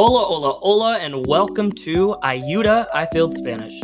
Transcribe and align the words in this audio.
Hola, 0.00 0.26
hola, 0.26 0.52
hola, 0.52 0.98
and 0.98 1.26
welcome 1.26 1.72
to 1.72 2.14
Ayuda 2.22 2.86
I 2.94 3.06
Failed 3.06 3.34
Spanish. 3.34 3.74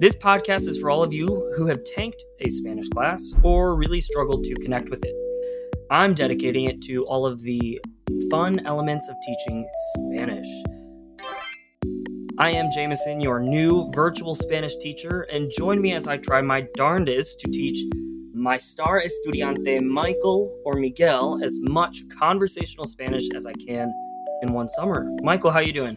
This 0.00 0.14
podcast 0.14 0.68
is 0.68 0.76
for 0.76 0.90
all 0.90 1.02
of 1.02 1.14
you 1.14 1.28
who 1.56 1.64
have 1.64 1.82
tanked 1.82 2.22
a 2.40 2.50
Spanish 2.50 2.90
class 2.90 3.32
or 3.42 3.74
really 3.74 4.02
struggled 4.02 4.44
to 4.44 4.54
connect 4.56 4.90
with 4.90 5.02
it. 5.02 5.14
I'm 5.90 6.12
dedicating 6.12 6.66
it 6.66 6.82
to 6.82 7.06
all 7.06 7.24
of 7.24 7.40
the 7.40 7.80
fun 8.30 8.66
elements 8.66 9.08
of 9.08 9.16
teaching 9.24 9.66
Spanish. 9.94 10.46
I 12.38 12.50
am 12.50 12.70
Jameson, 12.70 13.22
your 13.22 13.40
new 13.40 13.90
virtual 13.92 14.34
Spanish 14.34 14.76
teacher, 14.76 15.22
and 15.32 15.50
join 15.56 15.80
me 15.80 15.94
as 15.94 16.06
I 16.06 16.18
try 16.18 16.42
my 16.42 16.66
darndest 16.74 17.40
to 17.40 17.50
teach 17.50 17.78
my 18.34 18.58
star 18.58 19.02
estudiante 19.02 19.80
Michael 19.80 20.54
or 20.66 20.74
Miguel 20.74 21.40
as 21.42 21.58
much 21.62 22.02
conversational 22.18 22.84
Spanish 22.84 23.30
as 23.34 23.46
I 23.46 23.54
can 23.54 23.90
in 24.42 24.52
one 24.52 24.68
summer. 24.68 25.08
Michael, 25.22 25.50
how 25.50 25.60
you 25.60 25.72
doing? 25.72 25.96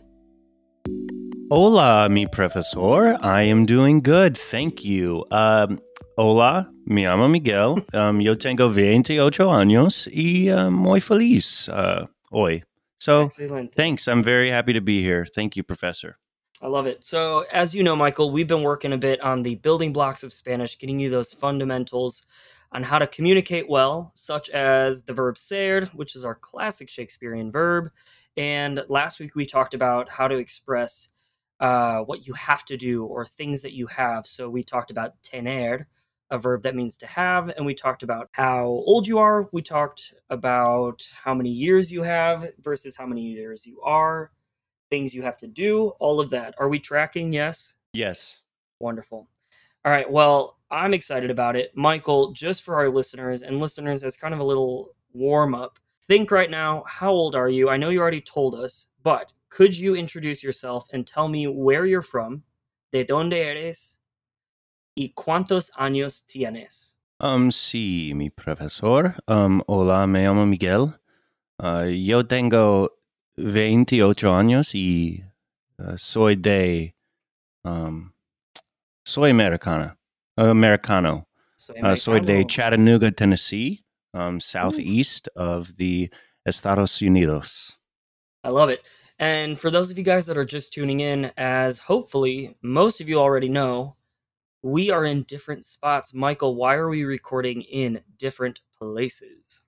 Hola, 1.51 2.07
mi 2.09 2.27
profesor. 2.27 3.17
I 3.21 3.41
am 3.43 3.65
doing 3.65 4.01
good. 4.01 4.37
Thank 4.37 4.85
you. 4.85 5.25
Um, 5.31 5.79
hola, 6.15 6.69
me 6.85 7.03
llamo 7.05 7.29
Miguel. 7.29 7.79
Um, 7.93 8.21
yo 8.21 8.35
tengo 8.35 8.71
28 8.71 9.49
años 9.49 10.07
y 10.13 10.49
uh, 10.49 10.69
muy 10.69 10.99
feliz 10.99 11.67
uh, 11.69 12.05
hoy. 12.31 12.63
So, 12.99 13.25
Excellent. 13.25 13.73
thanks. 13.73 14.07
I'm 14.07 14.21
very 14.23 14.49
happy 14.49 14.73
to 14.73 14.81
be 14.81 15.01
here. 15.01 15.25
Thank 15.25 15.55
you, 15.55 15.63
Professor. 15.63 16.17
I 16.61 16.67
love 16.67 16.85
it. 16.85 17.03
So, 17.03 17.45
as 17.51 17.73
you 17.73 17.83
know, 17.83 17.95
Michael, 17.95 18.31
we've 18.31 18.47
been 18.47 18.63
working 18.63 18.91
a 18.93 18.97
bit 18.97 19.21
on 19.21 19.41
the 19.41 19.55
building 19.55 19.93
blocks 19.93 20.23
of 20.23 20.33
Spanish, 20.33 20.77
getting 20.77 20.99
you 20.99 21.09
those 21.09 21.31
fundamentals 21.33 22.25
on 22.71 22.83
how 22.83 22.99
to 22.99 23.07
communicate 23.07 23.67
well, 23.69 24.11
such 24.15 24.49
as 24.49 25.03
the 25.03 25.13
verb 25.13 25.37
ser, 25.37 25.85
which 25.93 26.15
is 26.15 26.23
our 26.23 26.35
classic 26.35 26.89
Shakespearean 26.89 27.51
verb. 27.51 27.89
And 28.37 28.83
last 28.89 29.19
week 29.19 29.35
we 29.35 29.45
talked 29.45 29.73
about 29.73 30.09
how 30.09 30.27
to 30.27 30.37
express 30.37 31.09
uh, 31.59 31.99
what 32.01 32.25
you 32.25 32.33
have 32.33 32.63
to 32.65 32.77
do 32.77 33.03
or 33.05 33.25
things 33.25 33.61
that 33.63 33.73
you 33.73 33.87
have. 33.87 34.25
So, 34.25 34.49
we 34.49 34.63
talked 34.63 34.91
about 34.91 35.21
tener, 35.23 35.87
a 36.31 36.37
verb 36.37 36.63
that 36.63 36.75
means 36.75 36.95
to 36.97 37.07
have, 37.07 37.49
and 37.49 37.65
we 37.65 37.73
talked 37.73 38.01
about 38.01 38.29
how 38.31 38.65
old 38.65 39.07
you 39.07 39.19
are. 39.19 39.49
We 39.51 39.61
talked 39.61 40.13
about 40.29 41.05
how 41.21 41.33
many 41.33 41.49
years 41.49 41.91
you 41.91 42.03
have 42.03 42.49
versus 42.61 42.95
how 42.95 43.05
many 43.05 43.23
years 43.23 43.65
you 43.65 43.81
are 43.81 44.31
things 44.89 45.13
you 45.13 45.21
have 45.21 45.37
to 45.37 45.47
do, 45.47 45.89
all 45.99 46.19
of 46.19 46.29
that. 46.31 46.55
Are 46.57 46.69
we 46.69 46.79
tracking? 46.79 47.31
Yes. 47.31 47.75
Yes. 47.93 48.41
Wonderful. 48.79 49.27
All 49.89 49.95
right. 49.95 50.11
Well, 50.11 50.59
I'm 50.69 50.93
excited 50.93 51.31
about 51.31 51.55
it. 51.55 51.71
Michael, 51.75 52.31
just 52.31 52.61
for 52.61 52.75
our 52.75 52.89
listeners 52.89 53.41
and 53.41 53.59
listeners 53.59 54.03
as 54.03 54.15
kind 54.15 54.35
of 54.35 54.39
a 54.39 54.43
little 54.43 54.93
warm 55.13 55.55
up, 55.55 55.79
think 56.03 56.29
right 56.29 56.51
now, 56.51 56.83
how 56.87 57.09
old 57.09 57.33
are 57.33 57.49
you? 57.49 57.71
I 57.71 57.77
know 57.77 57.89
you 57.89 57.99
already 57.99 58.21
told 58.21 58.53
us, 58.53 58.89
but 59.01 59.31
could 59.49 59.75
you 59.75 59.95
introduce 59.95 60.43
yourself 60.43 60.85
and 60.93 61.07
tell 61.07 61.27
me 61.27 61.47
where 61.47 61.87
you're 61.87 62.03
from, 62.03 62.43
de 62.91 63.03
donde 63.03 63.33
eres, 63.33 63.95
y 64.95 65.11
cuántos 65.17 65.71
años 65.71 66.21
tienes? 66.27 66.93
Um, 67.19 67.49
sí, 67.49 68.13
mi 68.13 68.29
profesor. 68.29 69.15
Um, 69.27 69.63
hola, 69.67 70.05
me 70.05 70.21
llamo 70.21 70.47
Miguel. 70.47 70.93
Uh, 71.57 71.85
yo 71.85 72.21
tengo 72.21 72.91
28 73.37 74.35
años 74.35 74.75
y 74.75 75.23
uh, 75.79 75.97
soy 75.97 76.35
de. 76.35 76.93
Um, 77.63 78.13
soy 79.09 79.29
americana. 79.29 79.95
Americano. 80.37 81.27
Soy 81.57 81.75
Uh, 81.83 81.95
soy 81.95 82.19
de. 82.19 82.45
Chattanooga, 82.45 83.11
Tennessee, 83.11 83.83
um, 84.13 84.39
southeast 84.39 85.27
of 85.35 85.75
the 85.75 86.09
Estados 86.45 86.99
Unidos. 86.99 87.77
I 88.43 88.49
love 88.49 88.69
it. 88.69 88.81
And 89.19 89.59
for 89.59 89.69
those 89.69 89.91
of 89.91 89.97
you 89.97 90.03
guys 90.03 90.25
that 90.27 90.37
are 90.37 90.45
just 90.45 90.71
tuning 90.71 91.01
in, 91.01 91.31
as 91.35 91.79
hopefully 91.79 92.55
most 92.61 93.01
of 93.01 93.09
you 93.09 93.19
already 93.19 93.49
know, 93.49 93.97
we 94.63 94.91
are 94.91 95.03
in 95.03 95.23
different 95.23 95.65
spots. 95.65 96.13
Michael, 96.13 96.55
why 96.55 96.75
are 96.75 96.87
we 96.87 97.03
recording 97.03 97.61
in 97.63 98.01
different 98.17 98.61
places? 98.77 99.65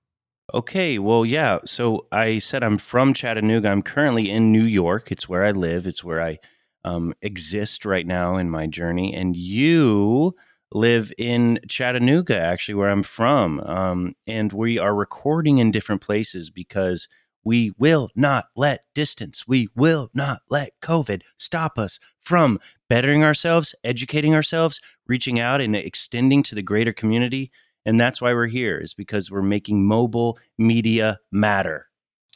Okay, 0.54 0.98
well, 0.98 1.26
yeah. 1.26 1.58
So 1.66 2.06
I 2.10 2.38
said 2.38 2.64
I'm 2.64 2.78
from 2.78 3.12
Chattanooga. 3.12 3.68
I'm 3.68 3.82
currently 3.82 4.30
in 4.30 4.52
New 4.52 4.64
York. 4.64 5.12
It's 5.12 5.28
where 5.28 5.44
I 5.44 5.50
live. 5.50 5.86
It's 5.86 6.02
where 6.02 6.22
I 6.22 6.38
um, 6.84 7.14
exist 7.22 7.84
right 7.84 8.06
now 8.06 8.36
in 8.36 8.50
my 8.50 8.66
journey. 8.66 9.14
And 9.14 9.36
you 9.36 10.34
live 10.72 11.12
in 11.18 11.60
Chattanooga, 11.68 12.38
actually, 12.38 12.74
where 12.74 12.88
I'm 12.88 13.02
from. 13.02 13.60
Um, 13.60 14.14
and 14.26 14.52
we 14.52 14.78
are 14.78 14.94
recording 14.94 15.58
in 15.58 15.70
different 15.70 16.00
places 16.00 16.50
because 16.50 17.08
we 17.44 17.72
will 17.76 18.08
not 18.14 18.46
let 18.54 18.84
distance, 18.94 19.48
we 19.48 19.68
will 19.74 20.10
not 20.14 20.42
let 20.48 20.78
COVID 20.80 21.22
stop 21.36 21.78
us 21.78 21.98
from 22.20 22.60
bettering 22.88 23.24
ourselves, 23.24 23.74
educating 23.82 24.34
ourselves, 24.34 24.80
reaching 25.06 25.40
out 25.40 25.60
and 25.60 25.74
extending 25.74 26.42
to 26.44 26.54
the 26.54 26.62
greater 26.62 26.92
community. 26.92 27.50
And 27.84 27.98
that's 27.98 28.20
why 28.20 28.32
we're 28.32 28.46
here, 28.46 28.78
is 28.78 28.94
because 28.94 29.30
we're 29.30 29.42
making 29.42 29.84
mobile 29.84 30.38
media 30.56 31.18
matter. 31.32 31.88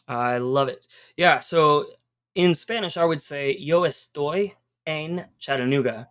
I 0.09 0.39
love 0.39 0.69
it. 0.69 0.87
Yeah, 1.17 1.39
so 1.39 1.87
in 2.37 2.53
Spanish, 2.55 2.97
I 2.97 3.05
would 3.05 3.21
say 3.21 3.57
yo 3.59 3.83
estoy 3.83 4.53
en 4.87 5.25
Chattanooga 5.39 6.09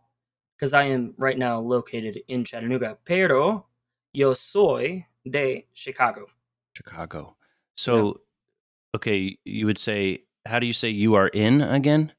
because 0.57 0.73
I 0.73 0.85
am 0.85 1.13
right 1.17 1.37
now 1.37 1.59
located 1.59 2.19
in 2.27 2.43
Chattanooga. 2.43 2.97
Pero 3.05 3.67
yo 4.11 4.33
soy 4.33 5.05
de 5.29 5.67
Chicago. 5.73 6.25
Chicago. 6.75 7.37
So, 7.77 8.21
okay, 8.95 9.37
you 9.45 9.67
would 9.67 9.77
say, 9.77 10.23
how 10.45 10.59
do 10.59 10.65
you 10.65 10.73
say 10.73 10.89
you 10.89 11.13
are 11.13 11.27
in 11.27 11.61
again? 11.61 12.11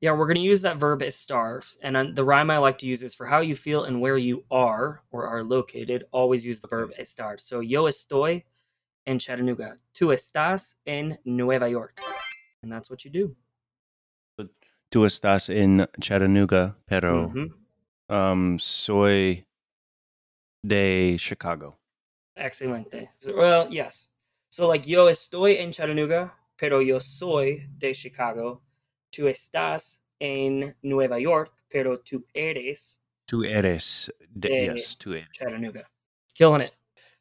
Yeah, 0.00 0.12
we're 0.12 0.26
going 0.26 0.36
to 0.36 0.40
use 0.40 0.62
that 0.62 0.78
verb 0.78 1.00
estar. 1.00 1.62
And 1.82 2.16
the 2.16 2.24
rhyme 2.24 2.50
I 2.50 2.58
like 2.58 2.78
to 2.78 2.86
use 2.86 3.04
is 3.04 3.14
for 3.14 3.26
how 3.26 3.40
you 3.40 3.54
feel 3.54 3.84
and 3.84 4.00
where 4.00 4.18
you 4.18 4.42
are 4.50 5.02
or 5.12 5.26
are 5.26 5.44
located. 5.44 6.04
Always 6.10 6.44
use 6.44 6.58
the 6.58 6.66
verb 6.66 6.90
estar. 6.98 7.40
So 7.40 7.60
yo 7.60 7.84
estoy 7.84 8.42
en 9.06 9.20
Chattanooga. 9.20 9.76
Tú 9.94 10.08
estás 10.12 10.74
en 10.84 11.18
Nueva 11.24 11.70
York. 11.70 12.00
And 12.64 12.72
that's 12.72 12.90
what 12.90 13.04
you 13.04 13.10
do. 13.12 13.36
Tú 14.92 15.06
estás 15.06 15.48
en 15.48 15.88
Chattanooga, 15.98 16.76
pero 16.84 17.30
Mhm. 17.30 17.54
um, 18.10 18.58
soy 18.58 19.46
de 20.62 21.16
Chicago. 21.18 21.78
Excelente. 22.36 23.10
So, 23.16 23.34
well, 23.34 23.68
yes. 23.70 24.10
So 24.50 24.68
like 24.68 24.86
yo 24.86 25.08
estoy 25.08 25.56
en 25.56 25.72
Chattanooga, 25.72 26.34
pero 26.58 26.80
yo 26.82 26.98
soy 27.00 27.66
de 27.78 27.94
Chicago. 27.94 28.60
Tú 29.10 29.28
estás 29.28 30.02
en 30.20 30.76
Nueva 30.82 31.18
York, 31.18 31.52
pero 31.70 31.98
tú 32.00 32.22
eres 32.34 32.98
Tú 33.26 33.44
eres 33.44 34.12
de, 34.28 34.48
De- 34.50 34.74
yes, 34.74 34.94
tú 34.98 35.14
eres. 35.14 35.30
Chattanooga. 35.32 35.88
Killing 36.34 36.60
it. 36.60 36.74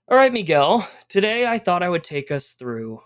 All 0.09 0.17
right, 0.17 0.33
Miguel. 0.33 0.83
Today 1.07 1.45
I 1.45 1.57
thought 1.57 1.81
I 1.81 1.87
would 1.87 2.03
take 2.03 2.31
us 2.31 2.51
through 2.53 3.01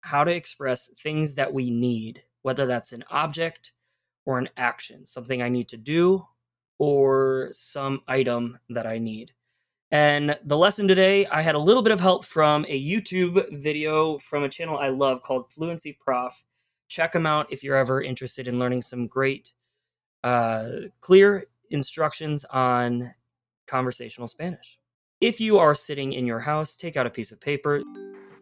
how 0.00 0.24
to 0.24 0.30
express 0.30 0.88
things 1.02 1.34
that 1.34 1.52
we 1.52 1.70
need, 1.70 2.22
whether 2.40 2.64
that's 2.66 2.92
an 2.94 3.04
object 3.10 3.72
or 4.26 4.38
an 4.38 4.48
action, 4.56 5.06
something 5.06 5.40
I 5.40 5.48
need 5.48 5.68
to 5.68 5.76
do 5.76 6.26
or 6.78 7.48
some 7.52 8.02
item 8.06 8.58
that 8.68 8.86
I 8.86 8.98
need. 8.98 9.32
And 9.92 10.36
the 10.44 10.56
lesson 10.56 10.88
today, 10.88 11.26
I 11.26 11.40
had 11.42 11.54
a 11.54 11.60
little 11.60 11.82
bit 11.82 11.92
of 11.92 12.00
help 12.00 12.24
from 12.24 12.66
a 12.68 12.84
YouTube 12.84 13.60
video 13.62 14.18
from 14.18 14.42
a 14.42 14.48
channel 14.48 14.78
I 14.78 14.88
love 14.88 15.22
called 15.22 15.50
Fluency 15.52 15.92
Prof. 15.92 16.44
Check 16.88 17.12
them 17.12 17.24
out 17.24 17.50
if 17.50 17.62
you're 17.62 17.76
ever 17.76 18.02
interested 18.02 18.48
in 18.48 18.58
learning 18.58 18.82
some 18.82 19.06
great, 19.06 19.52
uh, 20.24 20.68
clear 21.00 21.46
instructions 21.70 22.44
on 22.46 23.14
conversational 23.66 24.28
Spanish. 24.28 24.78
If 25.20 25.40
you 25.40 25.58
are 25.58 25.74
sitting 25.74 26.12
in 26.12 26.26
your 26.26 26.40
house, 26.40 26.76
take 26.76 26.96
out 26.96 27.06
a 27.06 27.10
piece 27.10 27.32
of 27.32 27.40
paper. 27.40 27.82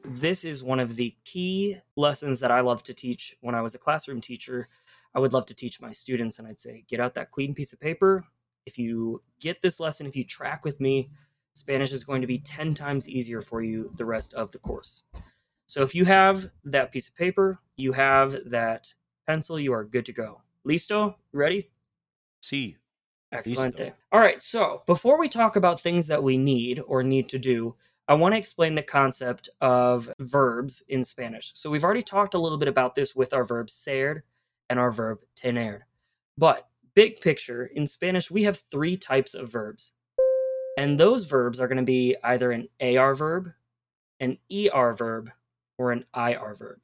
This 0.07 0.45
is 0.45 0.65
one 0.65 0.81
of 0.81 0.97
the 0.97 1.15
key 1.25 1.79
lessons 1.97 2.41
that 2.41 2.51
I 2.51 2.61
love 2.61 2.83
to 2.85 2.95
teach 2.95 3.37
when 3.41 3.55
I 3.55 3.63
was 3.63 3.75
a 3.75 3.79
classroom 3.79 4.21
teacher. 4.21 4.69
I 5.15 5.21
would 5.21 5.33
love 5.33 5.47
to 5.47 5.55
teach 5.55 5.81
my 5.81 5.93
students, 5.93 6.39
and 6.39 6.49
I'd 6.49 6.59
say, 6.59 6.85
get 6.89 7.01
out 7.01 7.15
that 7.15 7.31
clean 7.31 7.55
piece 7.55 7.73
of 7.73 7.81
paper. 7.81 8.25
If 8.67 8.79
you 8.79 9.23
get 9.41 9.63
this 9.63 9.79
lesson, 9.79 10.07
if 10.07 10.17
you 10.17 10.25
track 10.25 10.65
with 10.65 10.81
me, 10.81 11.11
Spanish 11.55 11.93
is 11.93 12.03
going 12.03 12.21
to 12.21 12.27
be 12.27 12.39
10 12.39 12.75
times 12.75 13.09
easier 13.09 13.41
for 13.41 13.63
you 13.63 13.91
the 13.97 14.05
rest 14.05 14.35
of 14.35 14.51
the 14.51 14.59
course. 14.59 15.05
So 15.67 15.83
if 15.83 15.95
you 15.95 16.05
have 16.05 16.51
that 16.65 16.91
piece 16.93 17.09
of 17.09 17.15
paper, 17.15 17.61
you 17.77 17.93
have 17.93 18.37
that 18.51 18.93
pencil, 19.27 19.59
you 19.59 19.73
are 19.73 19.85
good 19.85 20.05
to 20.07 20.13
go. 20.13 20.43
Listo? 20.67 21.15
Ready? 21.33 21.71
Sí. 22.43 22.77
Excellent. 23.33 23.77
Listo. 23.77 23.93
All 24.13 24.21
right. 24.21 24.43
So 24.43 24.83
before 24.87 25.19
we 25.19 25.29
talk 25.29 25.57
about 25.57 25.81
things 25.81 26.07
that 26.09 26.23
we 26.23 26.37
need 26.37 26.83
or 26.87 27.03
need 27.03 27.29
to 27.29 27.39
do, 27.39 27.75
I 28.07 28.15
want 28.15 28.35
to 28.35 28.39
explain 28.39 28.75
the 28.75 28.83
concept 28.83 29.49
of 29.61 30.13
verbs 30.19 30.83
in 30.89 31.03
Spanish. 31.03 31.53
So 31.55 31.71
we've 31.71 31.85
already 31.85 32.03
talked 32.03 32.35
a 32.35 32.39
little 32.39 32.59
bit 32.59 32.69
about 32.69 32.95
this 32.95 33.17
with 33.17 33.33
our 33.33 33.45
verb 33.45 33.71
ser 33.71 34.25
and 34.75 34.81
our 34.81 34.91
verb 34.91 35.21
tener. 35.37 35.87
But 36.37 36.67
big 36.97 37.21
picture, 37.21 37.67
in 37.67 37.87
Spanish, 37.87 38.29
we 38.29 38.43
have 38.43 38.65
three 38.73 38.97
types 38.97 39.35
of 39.35 39.53
verbs. 39.53 39.93
And 40.77 40.99
those 40.99 41.27
verbs 41.27 41.61
are 41.61 41.69
going 41.69 41.79
to 41.79 41.85
be 41.85 42.17
either 42.25 42.51
an 42.51 42.69
AR 42.81 43.15
verb, 43.15 43.53
an 44.19 44.37
ER 44.53 44.93
verb, 44.95 45.31
or 45.79 45.93
an 45.93 46.05
IR 46.17 46.57
verb. 46.59 46.81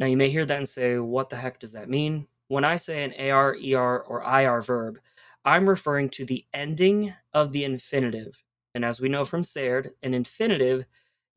Now, 0.00 0.06
you 0.06 0.16
may 0.16 0.28
hear 0.28 0.44
that 0.44 0.56
and 0.56 0.68
say, 0.68 0.98
what 0.98 1.28
the 1.28 1.36
heck 1.36 1.60
does 1.60 1.70
that 1.70 1.88
mean? 1.88 2.26
When 2.48 2.64
I 2.64 2.74
say 2.74 3.04
an 3.04 3.30
AR, 3.30 3.56
ER, 3.56 4.00
or 4.00 4.24
IR 4.24 4.60
verb, 4.60 4.98
I'm 5.44 5.68
referring 5.68 6.10
to 6.10 6.24
the 6.24 6.44
ending 6.52 7.14
of 7.32 7.52
the 7.52 7.62
infinitive. 7.62 8.42
And 8.74 8.84
as 8.84 9.00
we 9.00 9.08
know 9.08 9.24
from 9.24 9.44
SAIRD, 9.44 9.92
an 10.02 10.14
infinitive 10.14 10.84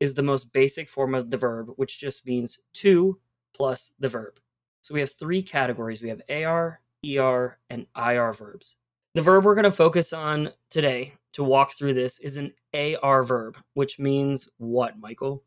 is 0.00 0.14
the 0.14 0.24
most 0.24 0.52
basic 0.52 0.88
form 0.88 1.14
of 1.14 1.30
the 1.30 1.36
verb, 1.36 1.68
which 1.76 2.00
just 2.00 2.26
means 2.26 2.58
to 2.74 3.20
plus 3.54 3.92
the 4.00 4.08
verb. 4.08 4.40
So 4.80 4.94
we 4.94 5.00
have 5.00 5.12
three 5.12 5.42
categories 5.42 6.02
we 6.02 6.08
have 6.08 6.22
AR, 6.30 6.80
ER, 7.06 7.58
and 7.70 7.86
IR 7.96 8.32
verbs. 8.32 8.76
The 9.14 9.22
verb 9.22 9.44
we're 9.44 9.54
going 9.54 9.64
to 9.64 9.72
focus 9.72 10.12
on 10.12 10.50
today 10.70 11.14
to 11.32 11.44
walk 11.44 11.72
through 11.72 11.94
this 11.94 12.18
is 12.20 12.36
an 12.36 12.52
AR 12.74 13.22
verb, 13.22 13.56
which 13.74 13.98
means 13.98 14.48
what, 14.58 14.98
Michael? 14.98 15.42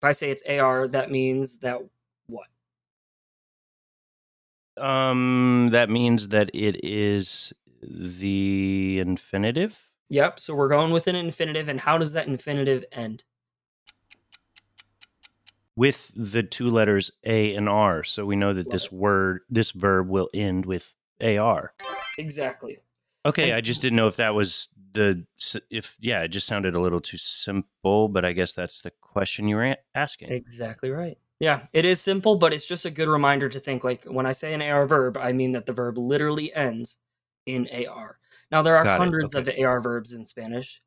If 0.00 0.04
I 0.04 0.12
say 0.12 0.30
it's 0.30 0.42
AR, 0.48 0.88
that 0.88 1.10
means 1.10 1.58
that 1.58 1.78
what? 2.26 2.46
Um, 4.82 5.68
that 5.72 5.90
means 5.90 6.28
that 6.28 6.50
it 6.54 6.82
is 6.84 7.52
the 7.82 8.98
infinitive. 8.98 9.90
Yep. 10.08 10.40
So 10.40 10.54
we're 10.54 10.68
going 10.68 10.92
with 10.92 11.06
an 11.06 11.16
infinitive, 11.16 11.68
and 11.68 11.80
how 11.80 11.98
does 11.98 12.12
that 12.14 12.26
infinitive 12.26 12.84
end? 12.92 13.24
With 15.76 16.10
the 16.14 16.42
two 16.42 16.68
letters 16.68 17.10
A 17.24 17.54
and 17.54 17.68
R. 17.68 18.04
So 18.04 18.26
we 18.26 18.36
know 18.36 18.52
that 18.52 18.66
Love 18.66 18.72
this 18.72 18.86
it. 18.86 18.92
word, 18.92 19.40
this 19.48 19.70
verb 19.70 20.08
will 20.08 20.28
end 20.34 20.66
with 20.66 20.92
AR. 21.22 21.72
Exactly. 22.18 22.78
Okay, 23.24 23.44
And- 23.50 23.54
I 23.54 23.60
just 23.60 23.80
didn't 23.82 23.96
know 23.96 24.08
if 24.08 24.16
that 24.16 24.34
was 24.34 24.68
the 24.92 25.24
if 25.70 25.96
yeah, 26.00 26.22
it 26.22 26.28
just 26.28 26.46
sounded 26.46 26.74
a 26.74 26.80
little 26.80 27.00
too 27.00 27.16
simple, 27.16 28.08
but 28.08 28.24
I 28.24 28.32
guess 28.32 28.52
that's 28.52 28.80
the 28.80 28.90
question 29.00 29.46
you 29.46 29.56
were 29.56 29.76
asking. 29.94 30.32
Exactly 30.32 30.90
right. 30.90 31.16
Yeah, 31.38 31.62
it 31.72 31.84
is 31.84 32.00
simple, 32.00 32.36
but 32.36 32.52
it's 32.52 32.66
just 32.66 32.84
a 32.84 32.90
good 32.90 33.08
reminder 33.08 33.48
to 33.48 33.60
think 33.60 33.84
like 33.84 34.04
when 34.04 34.26
I 34.26 34.32
say 34.32 34.52
an 34.52 34.60
AR 34.60 34.86
verb, 34.86 35.16
I 35.16 35.32
mean 35.32 35.52
that 35.52 35.64
the 35.64 35.72
verb 35.72 35.96
literally 35.96 36.52
ends 36.54 36.96
in 37.46 37.68
AR. 37.72 38.18
Now, 38.50 38.62
there 38.62 38.76
are 38.76 38.82
Got 38.84 38.98
hundreds 38.98 39.34
of 39.34 39.48
AR 39.48 39.80
verbs 39.80 40.12
in 40.12 40.24
Spanish, 40.24 40.82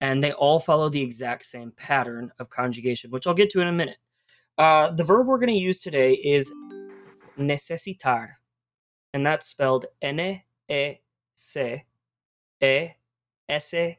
and 0.00 0.22
they 0.22 0.32
all 0.32 0.60
follow 0.60 0.88
the 0.88 1.00
exact 1.02 1.44
same 1.46 1.72
pattern 1.72 2.30
of 2.38 2.50
conjugation, 2.50 3.10
which 3.10 3.26
I'll 3.26 3.34
get 3.34 3.50
to 3.50 3.60
in 3.60 3.68
a 3.68 3.72
minute. 3.72 3.96
Uh, 4.58 4.90
the 4.90 5.04
verb 5.04 5.26
we're 5.26 5.38
going 5.38 5.54
to 5.54 5.54
use 5.54 5.80
today 5.80 6.14
is 6.14 6.50
necesitar, 7.38 8.36
and 9.12 9.26
that's 9.26 9.46
spelled 9.46 9.86
N 10.00 10.40
E 10.70 10.94
C 11.34 11.84
E 12.62 12.88
S 13.48 13.74
I 13.74 13.98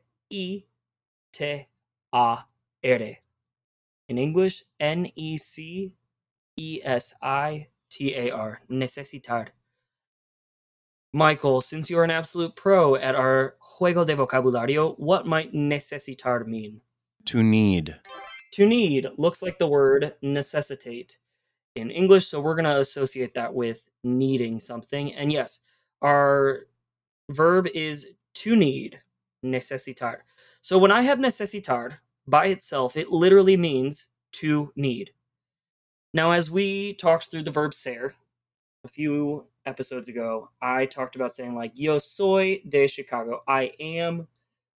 T 1.31 1.43
A 1.43 1.67
R. 2.11 2.45
In 4.09 4.17
English, 4.17 4.63
N 4.79 5.07
E 5.15 5.37
C 5.37 5.93
E 6.57 6.81
S 6.83 7.13
I 7.21 7.67
T 7.89 8.15
A 8.15 8.31
R. 8.31 8.61
Necesitar. 8.69 9.49
Michael, 11.13 11.61
since 11.61 11.89
you 11.89 11.99
are 11.99 12.03
an 12.03 12.11
absolute 12.11 12.55
pro 12.55 12.95
at 12.95 13.15
our 13.15 13.55
Juego 13.61 14.05
de 14.05 14.15
Vocabulario, 14.15 14.97
what 14.97 15.27
might 15.27 15.53
necesitar 15.53 16.45
mean? 16.45 16.81
To 17.25 17.43
need. 17.43 17.95
To 18.57 18.65
need 18.65 19.05
looks 19.17 19.43
like 19.43 19.59
the 19.59 19.67
word 19.67 20.15
necessitate 20.23 21.19
in 21.75 21.91
English, 21.91 22.25
so 22.25 22.41
we're 22.41 22.55
going 22.55 22.65
to 22.65 22.79
associate 22.79 23.35
that 23.35 23.53
with 23.53 23.83
needing 24.03 24.59
something. 24.59 25.13
And 25.13 25.31
yes, 25.31 25.59
our 26.01 26.61
verb 27.29 27.67
is 27.75 28.07
to 28.33 28.55
need, 28.55 28.99
necesitar. 29.45 30.21
So 30.61 30.79
when 30.79 30.89
I 30.89 31.03
have 31.03 31.19
necesitar 31.19 31.99
by 32.25 32.47
itself, 32.47 32.97
it 32.97 33.11
literally 33.11 33.55
means 33.55 34.07
to 34.31 34.73
need. 34.75 35.11
Now, 36.15 36.31
as 36.31 36.49
we 36.49 36.95
talked 36.95 37.29
through 37.29 37.43
the 37.43 37.51
verb 37.51 37.75
ser 37.75 38.15
a 38.85 38.87
few 38.87 39.45
episodes 39.67 40.09
ago, 40.09 40.49
I 40.63 40.87
talked 40.87 41.15
about 41.15 41.31
saying, 41.31 41.53
like, 41.53 41.73
yo 41.75 41.99
soy 41.99 42.63
de 42.67 42.87
Chicago. 42.87 43.43
I 43.47 43.73
am 43.79 44.27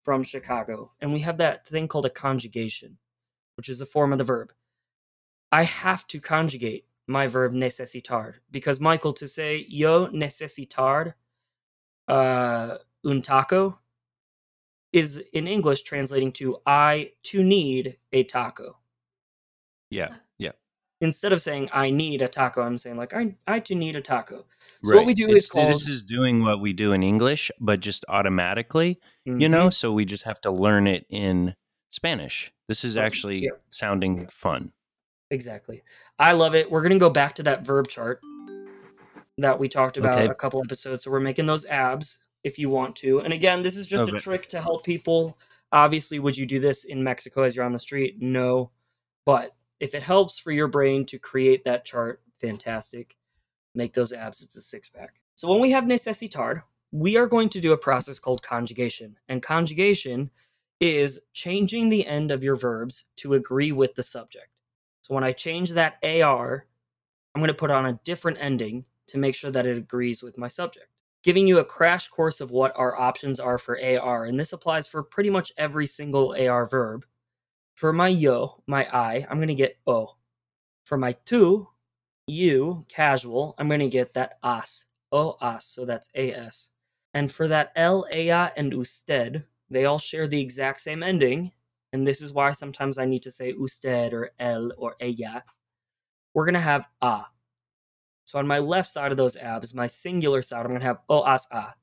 from 0.02 0.24
Chicago. 0.24 0.90
And 1.00 1.12
we 1.12 1.20
have 1.20 1.38
that 1.38 1.64
thing 1.64 1.86
called 1.86 2.06
a 2.06 2.10
conjugation, 2.10 2.98
which 3.58 3.68
is 3.68 3.80
a 3.80 3.86
form 3.86 4.12
of 4.12 4.18
the 4.18 4.24
verb. 4.24 4.52
I 5.50 5.64
have 5.64 6.06
to 6.06 6.20
conjugate 6.20 6.84
my 7.08 7.26
verb 7.26 7.52
necesitar 7.52 8.34
because, 8.52 8.78
Michael, 8.78 9.12
to 9.14 9.26
say 9.26 9.66
yo 9.68 10.06
necesitar 10.08 11.14
uh, 12.06 12.78
un 13.04 13.20
taco 13.20 13.78
is 14.92 15.18
in 15.32 15.48
English 15.48 15.82
translating 15.82 16.30
to 16.32 16.58
I 16.66 17.10
to 17.24 17.42
need 17.42 17.98
a 18.12 18.22
taco. 18.24 18.78
Yeah. 19.90 20.14
Yeah. 20.38 20.52
Instead 21.00 21.32
of 21.32 21.40
saying 21.42 21.68
I 21.72 21.90
need 21.90 22.22
a 22.22 22.28
taco, 22.28 22.62
I'm 22.62 22.78
saying 22.78 22.96
like 22.96 23.12
I 23.12 23.34
I 23.48 23.58
to 23.60 23.74
need 23.74 23.96
a 23.96 24.00
taco. 24.00 24.44
So 24.84 24.96
what 24.96 25.06
we 25.06 25.14
do 25.14 25.28
is 25.28 25.48
called 25.48 25.72
this 25.72 25.88
is 25.88 26.02
doing 26.02 26.44
what 26.44 26.60
we 26.60 26.72
do 26.72 26.92
in 26.92 27.02
English, 27.02 27.50
but 27.58 27.80
just 27.80 28.04
automatically, 28.08 29.00
you 29.24 29.32
Mhm. 29.34 29.50
know, 29.50 29.70
so 29.70 29.92
we 29.92 30.04
just 30.04 30.24
have 30.24 30.40
to 30.42 30.50
learn 30.52 30.86
it 30.86 31.06
in 31.10 31.56
Spanish. 31.90 32.52
This 32.68 32.84
is 32.84 32.96
actually 32.96 33.44
yeah. 33.44 33.50
sounding 33.70 34.26
fun. 34.28 34.72
Exactly. 35.30 35.82
I 36.18 36.32
love 36.32 36.54
it. 36.54 36.70
We're 36.70 36.82
going 36.82 36.92
to 36.92 36.98
go 36.98 37.10
back 37.10 37.34
to 37.36 37.42
that 37.44 37.64
verb 37.64 37.88
chart 37.88 38.20
that 39.38 39.58
we 39.58 39.68
talked 39.68 39.96
about 39.96 40.14
Okay. 40.14 40.26
a 40.26 40.34
couple 40.34 40.62
episodes. 40.62 41.04
So 41.04 41.10
we're 41.10 41.20
making 41.20 41.46
those 41.46 41.66
abs 41.66 42.18
if 42.44 42.58
you 42.58 42.70
want 42.70 42.96
to. 42.96 43.20
And 43.20 43.32
again, 43.32 43.62
this 43.62 43.76
is 43.76 43.86
just 43.86 44.10
a 44.10 44.18
trick 44.18 44.48
to 44.48 44.60
help 44.60 44.84
people. 44.84 45.38
Obviously, 45.72 46.18
would 46.18 46.36
you 46.36 46.46
do 46.46 46.60
this 46.60 46.84
in 46.84 47.02
Mexico 47.02 47.42
as 47.42 47.54
you're 47.54 47.64
on 47.64 47.72
the 47.72 47.78
street? 47.78 48.16
No. 48.20 48.70
But 49.24 49.54
if 49.80 49.94
it 49.94 50.02
helps 50.02 50.38
for 50.38 50.50
your 50.50 50.68
brain 50.68 51.04
to 51.06 51.18
create 51.18 51.64
that 51.64 51.84
chart, 51.84 52.22
fantastic. 52.40 53.16
Make 53.74 53.92
those 53.92 54.12
abs. 54.12 54.42
It's 54.42 54.56
a 54.56 54.62
six 54.62 54.88
pack. 54.88 55.20
So 55.34 55.48
when 55.48 55.60
we 55.60 55.70
have 55.70 55.84
necesitar, 55.84 56.62
we 56.90 57.16
are 57.16 57.26
going 57.26 57.48
to 57.50 57.60
do 57.60 57.72
a 57.72 57.78
process 57.78 58.18
called 58.18 58.42
conjugation. 58.42 59.16
And 59.28 59.42
conjugation 59.42 60.30
is 60.80 61.20
changing 61.32 61.88
the 61.88 62.06
end 62.06 62.30
of 62.30 62.44
your 62.44 62.56
verbs 62.56 63.04
to 63.16 63.34
agree 63.34 63.72
with 63.72 63.94
the 63.94 64.02
subject. 64.02 64.48
So 65.02 65.14
when 65.14 65.24
I 65.24 65.32
change 65.32 65.70
that 65.70 65.98
AR, 66.02 66.66
I'm 67.34 67.40
going 67.40 67.48
to 67.48 67.54
put 67.54 67.70
on 67.70 67.86
a 67.86 68.00
different 68.04 68.38
ending 68.40 68.84
to 69.08 69.18
make 69.18 69.34
sure 69.34 69.50
that 69.50 69.66
it 69.66 69.76
agrees 69.76 70.22
with 70.22 70.38
my 70.38 70.48
subject. 70.48 70.86
Giving 71.24 71.46
you 71.46 71.58
a 71.58 71.64
crash 71.64 72.08
course 72.08 72.40
of 72.40 72.50
what 72.50 72.72
our 72.76 72.98
options 72.98 73.40
are 73.40 73.58
for 73.58 73.78
AR, 73.82 74.26
and 74.26 74.38
this 74.38 74.52
applies 74.52 74.86
for 74.86 75.02
pretty 75.02 75.30
much 75.30 75.52
every 75.56 75.86
single 75.86 76.36
AR 76.38 76.66
verb. 76.66 77.04
For 77.74 77.92
my 77.92 78.08
yo, 78.08 78.62
my 78.66 78.86
I, 78.86 79.26
I'm 79.28 79.38
going 79.38 79.48
to 79.48 79.54
get 79.54 79.78
O. 79.86 80.16
For 80.84 80.96
my 80.96 81.12
tu, 81.24 81.68
you, 82.26 82.84
casual, 82.88 83.54
I'm 83.58 83.68
going 83.68 83.80
to 83.80 83.88
get 83.88 84.14
that 84.14 84.38
as, 84.42 84.86
O 85.10 85.36
as, 85.40 85.64
so 85.64 85.84
that's 85.84 86.08
AS. 86.14 86.68
And 87.14 87.32
for 87.32 87.48
that 87.48 87.72
el, 87.74 88.06
ella, 88.12 88.52
and 88.56 88.72
usted, 88.72 89.44
they 89.70 89.84
all 89.84 89.98
share 89.98 90.26
the 90.26 90.40
exact 90.40 90.80
same 90.80 91.02
ending, 91.02 91.52
and 91.92 92.06
this 92.06 92.22
is 92.22 92.32
why 92.32 92.52
sometimes 92.52 92.98
I 92.98 93.04
need 93.04 93.22
to 93.22 93.30
say 93.30 93.54
usted 93.58 94.12
or 94.12 94.30
el 94.38 94.72
or 94.76 94.96
ella. 95.00 95.42
We're 96.34 96.44
going 96.44 96.54
to 96.54 96.60
have 96.60 96.86
a. 97.02 97.22
So 98.24 98.38
on 98.38 98.46
my 98.46 98.58
left 98.58 98.88
side 98.88 99.10
of 99.10 99.16
those 99.16 99.36
abs, 99.36 99.74
my 99.74 99.86
singular 99.86 100.42
side, 100.42 100.60
I'm 100.60 100.68
going 100.68 100.80
to 100.80 100.86
have 100.86 101.00
o 101.08 101.22
as 101.22 101.46
a. 101.50 101.74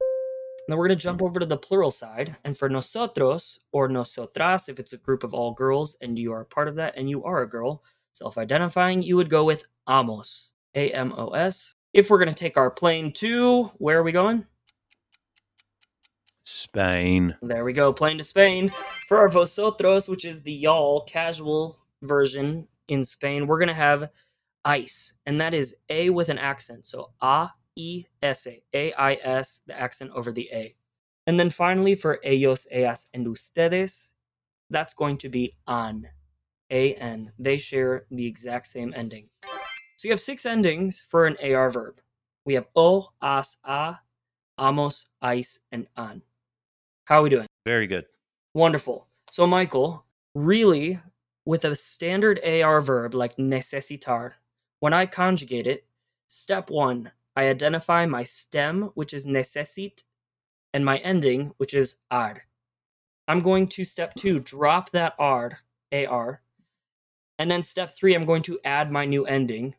Now 0.68 0.78
we're 0.78 0.88
going 0.88 0.98
to 0.98 1.04
jump 1.04 1.22
over 1.22 1.40
to 1.40 1.46
the 1.46 1.58
plural 1.58 1.92
side, 1.92 2.36
and 2.44 2.58
for 2.58 2.70
nosotros 2.70 3.60
or 3.72 3.88
nosotras, 3.88 4.70
if 4.70 4.80
it's 4.80 4.94
a 4.94 4.98
group 4.98 5.24
of 5.24 5.34
all 5.34 5.54
girls 5.54 5.96
and 6.02 6.18
you 6.18 6.34
are 6.34 6.42
a 6.42 6.46
part 6.46 6.68
of 6.68 6.76
that 6.76 6.94
and 6.98 7.10
you 7.10 7.24
are 7.24 7.44
a 7.44 7.50
girl, 7.50 7.84
self 8.14 8.38
identifying, 8.38 9.02
you 9.02 9.16
would 9.16 9.30
go 9.30 9.44
with 9.44 9.64
amos. 9.88 10.52
A 10.76 10.92
M 10.92 11.14
O 11.18 11.30
S. 11.30 11.74
If 11.94 12.10
we're 12.10 12.18
going 12.18 12.30
to 12.30 12.36
take 12.36 12.58
our 12.58 12.70
plane 12.70 13.14
to, 13.14 13.72
where 13.78 13.98
are 13.98 14.04
we 14.04 14.12
going? 14.12 14.46
Spain. 16.46 17.36
There 17.42 17.66
we 17.66 17.74
go, 17.74 17.92
plane 17.92 18.20
to 18.20 18.24
Spain. 18.24 18.70
For 19.08 19.18
our 19.18 19.30
vosotros, 19.30 20.08
which 20.08 20.26
is 20.26 20.42
the 20.42 20.54
y'all 20.54 21.02
casual 21.02 21.80
version 22.04 22.68
in 22.88 23.04
Spain, 23.04 23.48
we're 23.48 23.58
going 23.58 23.68
to 23.68 23.74
have 23.74 24.10
ice, 24.64 25.14
and 25.26 25.42
that 25.42 25.54
is 25.54 25.76
A 25.90 26.12
with 26.12 26.30
an 26.30 26.38
accent. 26.38 26.86
So 26.86 27.12
A 27.22 27.50
E 27.76 28.06
S 28.22 28.48
A. 28.48 28.62
A 28.74 28.94
I 28.94 29.14
S, 29.16 29.62
the 29.66 29.80
accent 29.80 30.12
over 30.14 30.32
the 30.32 30.50
A. 30.54 30.76
And 31.28 31.40
then 31.40 31.50
finally 31.50 31.96
for 31.96 32.20
ellos, 32.24 32.68
ellas, 32.72 33.08
and 33.14 33.28
ustedes, 33.28 34.12
that's 34.70 34.94
going 34.94 35.18
to 35.18 35.30
be 35.30 35.56
an. 35.68 36.08
A 36.72 36.94
N. 36.96 37.32
They 37.40 37.58
share 37.58 38.06
the 38.12 38.26
exact 38.26 38.68
same 38.68 38.94
ending. 38.96 39.30
So 39.98 40.08
you 40.08 40.12
have 40.12 40.22
six 40.22 40.46
endings 40.46 41.04
for 41.08 41.26
an 41.26 41.38
AR 41.44 41.70
verb. 41.72 42.02
We 42.46 42.54
have 42.54 42.68
o, 42.76 43.10
as, 43.22 43.58
a, 43.64 43.96
amos, 44.60 45.08
ice, 45.22 45.60
and 45.72 45.88
an. 45.98 46.22
How 47.06 47.20
are 47.20 47.24
we 47.24 47.30
doing? 47.30 47.48
Very 47.68 47.86
good. 47.86 48.06
Wonderful. 48.56 49.08
So, 49.30 49.46
Michael, 49.46 50.06
really, 50.34 51.00
with 51.46 51.64
a 51.66 51.76
standard 51.76 52.40
AR 52.44 52.82
verb 52.82 53.14
like 53.14 53.38
necesitar, 53.38 54.32
when 54.80 54.92
I 54.92 55.06
conjugate 55.06 55.68
it, 55.68 55.86
step 56.28 56.72
one, 56.72 57.12
I 57.36 57.48
identify 57.48 58.08
my 58.08 58.24
stem, 58.24 58.90
which 58.96 59.14
is 59.14 59.28
necesit, 59.28 60.04
and 60.74 60.84
my 60.84 60.98
ending, 60.98 61.54
which 61.58 61.76
is 61.76 61.98
ar. 62.10 62.42
I'm 63.28 63.42
going 63.42 63.68
to 63.68 63.84
step 63.84 64.16
two, 64.16 64.40
drop 64.40 64.90
that 64.92 65.14
ar, 65.20 65.60
AR. 65.92 66.42
And 67.38 67.52
then 67.52 67.62
step 67.62 67.92
three, 67.92 68.16
I'm 68.16 68.26
going 68.26 68.44
to 68.44 68.60
add 68.66 68.92
my 68.92 69.06
new 69.06 69.28
ending, 69.28 69.76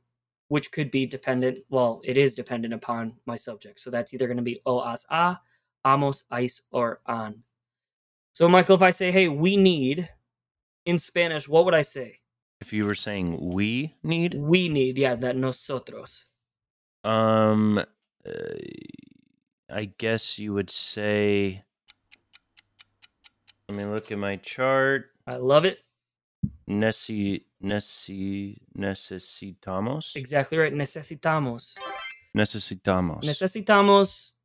which 0.47 0.71
could 0.71 0.93
be 0.93 1.07
dependent. 1.07 1.59
Well, 1.71 2.01
it 2.05 2.17
is 2.17 2.37
dependent 2.37 2.73
upon 2.73 3.15
my 3.27 3.35
subject. 3.35 3.81
So 3.81 3.91
that's 3.91 4.15
either 4.15 4.29
going 4.29 4.37
to 4.37 4.43
be 4.45 4.63
o 4.65 4.81
as 4.81 5.05
a, 5.11 5.39
amos, 5.87 6.25
ais, 6.31 6.63
or 6.73 7.01
an. 7.07 7.45
So, 8.33 8.49
Michael, 8.49 8.77
if 8.77 8.83
I 8.83 8.91
say, 8.91 9.11
hey, 9.13 9.29
we 9.29 9.57
need 9.57 10.09
in 10.85 10.99
Spanish, 10.99 11.49
what 11.49 11.65
would 11.65 11.75
I 11.75 11.83
say? 11.83 12.19
If 12.61 12.73
you 12.73 12.85
were 12.87 12.95
saying 12.95 13.39
we 13.55 13.95
need, 14.03 14.35
We 14.35 14.69
need, 14.69 14.99
yeah, 14.99 15.15
that 15.15 15.37
nosotros. 15.37 16.27
um, 17.05 17.79
uh, 17.79 18.33
I 19.71 19.85
guess 19.99 20.39
you 20.39 20.53
would 20.55 20.71
say. 20.71 21.63
Let 23.69 23.79
me 23.79 23.85
look 23.85 24.11
at 24.13 24.19
my 24.19 24.37
chart. 24.37 25.07
I 25.27 25.37
love 25.37 25.65
it. 25.65 25.79
Neci, 26.69 27.43
neci, 27.63 28.59
necesitamos. 28.79 30.15
Exactly 30.17 30.59
right. 30.59 30.73
Necesitamos. 30.73 31.75
Necesitamos. 32.35 33.23
Necesitamos 33.25 34.36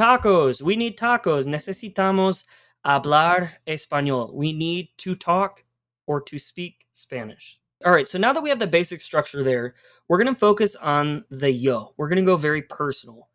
tacos. 0.00 0.62
We 0.62 0.76
need 0.76 0.96
tacos. 0.98 1.46
Necesitamos 1.46 2.44
hablar 2.86 3.50
español. 3.66 4.32
We 4.32 4.52
need 4.52 4.88
to 4.98 5.14
talk 5.14 5.62
or 6.06 6.22
to 6.22 6.38
speak 6.38 6.86
Spanish. 6.92 7.60
All 7.84 7.92
right, 7.92 8.08
so 8.08 8.18
now 8.18 8.32
that 8.32 8.42
we 8.42 8.48
have 8.50 8.58
the 8.58 8.66
basic 8.66 9.00
structure 9.00 9.42
there, 9.42 9.74
we're 10.08 10.18
going 10.18 10.34
to 10.34 10.38
focus 10.38 10.74
on 10.76 11.24
the 11.30 11.50
yo. 11.50 11.94
We're 11.96 12.08
going 12.08 12.16
to 12.24 12.30
go 12.30 12.36
very 12.36 12.62
personal. 12.62 13.28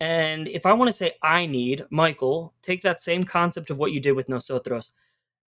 And 0.00 0.46
if 0.48 0.66
I 0.66 0.72
want 0.72 0.88
to 0.88 0.96
say 0.96 1.14
I 1.22 1.46
need, 1.46 1.84
Michael, 1.90 2.54
take 2.62 2.82
that 2.82 3.00
same 3.00 3.24
concept 3.24 3.70
of 3.70 3.78
what 3.78 3.92
you 3.92 4.00
did 4.00 4.12
with 4.12 4.28
nosotros. 4.28 4.92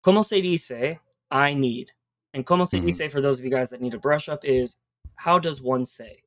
Como 0.04 0.22
se 0.22 0.42
dice 0.42 0.98
I 1.32 1.54
need? 1.54 1.92
And 2.34 2.46
como 2.46 2.64
se 2.66 2.80
Mhm. 2.80 2.86
dice, 2.86 3.12
for 3.12 3.22
those 3.22 3.40
of 3.40 3.46
you 3.46 3.52
guys 3.52 3.70
that 3.70 3.82
need 3.82 3.94
a 3.94 4.00
brush 4.00 4.30
up, 4.30 4.46
is 4.46 4.78
how 5.16 5.40
does 5.40 5.62
one 5.62 5.84
say? 5.84 6.24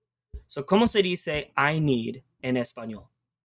So, 0.48 0.62
como 0.62 0.86
se 0.86 1.02
dice 1.02 1.50
I 1.56 1.78
need 1.78 2.22
in 2.42 2.56
español? 2.56 3.08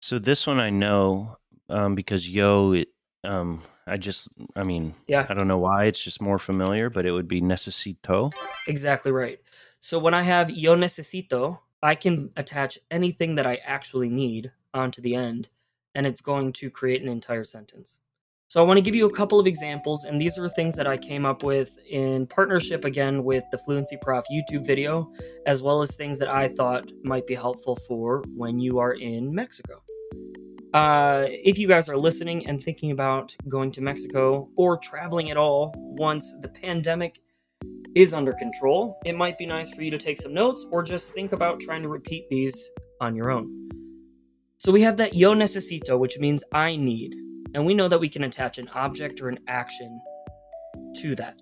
So 0.05 0.19
this 0.19 0.45
one 0.45 0.59
I 0.59 0.69
know 0.69 1.39
um, 1.67 1.95
because 1.95 2.29
yo, 2.29 2.73
it, 2.73 2.89
um, 3.23 3.63
I 3.87 3.97
just, 3.97 4.27
I 4.55 4.61
mean, 4.61 4.93
Yeah. 5.07 5.25
I 5.27 5.33
don't 5.33 5.47
know 5.47 5.57
why. 5.57 5.85
It's 5.85 6.03
just 6.03 6.21
more 6.21 6.37
familiar, 6.37 6.91
but 6.91 7.07
it 7.07 7.11
would 7.11 7.27
be 7.27 7.41
necesito. 7.41 8.31
Exactly 8.67 9.11
right. 9.11 9.39
So 9.79 9.97
when 9.97 10.13
I 10.13 10.21
have 10.21 10.51
yo 10.51 10.75
necesito, 10.75 11.57
I 11.81 11.95
can 11.95 12.29
attach 12.37 12.77
anything 12.91 13.33
that 13.33 13.47
I 13.47 13.55
actually 13.65 14.09
need 14.09 14.51
onto 14.75 15.01
the 15.01 15.15
end, 15.15 15.49
and 15.95 16.05
it's 16.05 16.21
going 16.21 16.53
to 16.53 16.69
create 16.69 17.01
an 17.01 17.09
entire 17.09 17.43
sentence. 17.43 17.97
So 18.47 18.61
I 18.61 18.63
want 18.63 18.77
to 18.77 18.83
give 18.83 18.93
you 18.93 19.07
a 19.07 19.11
couple 19.11 19.39
of 19.39 19.47
examples, 19.47 20.05
and 20.05 20.21
these 20.21 20.37
are 20.37 20.47
things 20.47 20.75
that 20.75 20.85
I 20.85 20.97
came 20.97 21.25
up 21.25 21.41
with 21.41 21.79
in 21.89 22.27
partnership 22.27 22.85
again 22.85 23.23
with 23.23 23.43
the 23.51 23.57
Fluency 23.57 23.97
Prof 24.03 24.23
YouTube 24.31 24.67
video, 24.67 25.11
as 25.47 25.63
well 25.63 25.81
as 25.81 25.95
things 25.95 26.19
that 26.19 26.29
I 26.29 26.49
thought 26.49 26.91
might 27.03 27.25
be 27.25 27.33
helpful 27.33 27.75
for 27.87 28.23
when 28.35 28.59
you 28.59 28.77
are 28.77 28.93
in 28.93 29.33
Mexico. 29.33 29.81
Uh, 30.75 31.27
if 31.29 31.57
you 31.57 31.69
guys 31.69 31.87
are 31.87 31.95
listening 31.95 32.45
and 32.47 32.61
thinking 32.61 32.91
about 32.91 33.33
going 33.47 33.71
to 33.71 33.79
Mexico 33.79 34.49
or 34.57 34.75
traveling 34.75 35.31
at 35.31 35.37
all 35.37 35.73
once 35.77 36.33
the 36.41 36.49
pandemic 36.49 37.21
is 37.95 38.13
under 38.13 38.33
control, 38.33 38.99
it 39.05 39.15
might 39.15 39.37
be 39.37 39.45
nice 39.45 39.71
for 39.71 39.83
you 39.83 39.89
to 39.89 39.97
take 39.97 40.19
some 40.19 40.33
notes 40.33 40.65
or 40.71 40.83
just 40.83 41.13
think 41.13 41.31
about 41.31 41.61
trying 41.61 41.81
to 41.81 41.87
repeat 41.87 42.29
these 42.29 42.69
on 42.99 43.15
your 43.15 43.31
own. 43.31 43.69
So 44.57 44.69
we 44.69 44.81
have 44.81 44.97
that 44.97 45.13
yo 45.13 45.33
necesito, 45.33 45.97
which 45.97 46.19
means 46.19 46.43
I 46.51 46.75
need, 46.75 47.15
and 47.53 47.65
we 47.65 47.73
know 47.73 47.87
that 47.87 48.01
we 48.01 48.09
can 48.09 48.25
attach 48.25 48.57
an 48.57 48.67
object 48.75 49.21
or 49.21 49.29
an 49.29 49.39
action 49.47 50.01
to 50.97 51.15
that. 51.15 51.39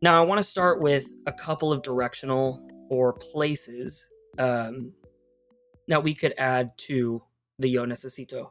Now, 0.00 0.18
I 0.18 0.24
want 0.24 0.38
to 0.38 0.42
start 0.42 0.80
with 0.80 1.10
a 1.26 1.32
couple 1.32 1.74
of 1.74 1.82
directional 1.82 2.66
or 2.88 3.12
places 3.12 4.08
um, 4.38 4.94
that 5.88 6.02
we 6.02 6.14
could 6.14 6.32
add 6.38 6.70
to 6.78 7.22
the 7.58 7.68
yo 7.68 7.84
necesito. 7.84 8.48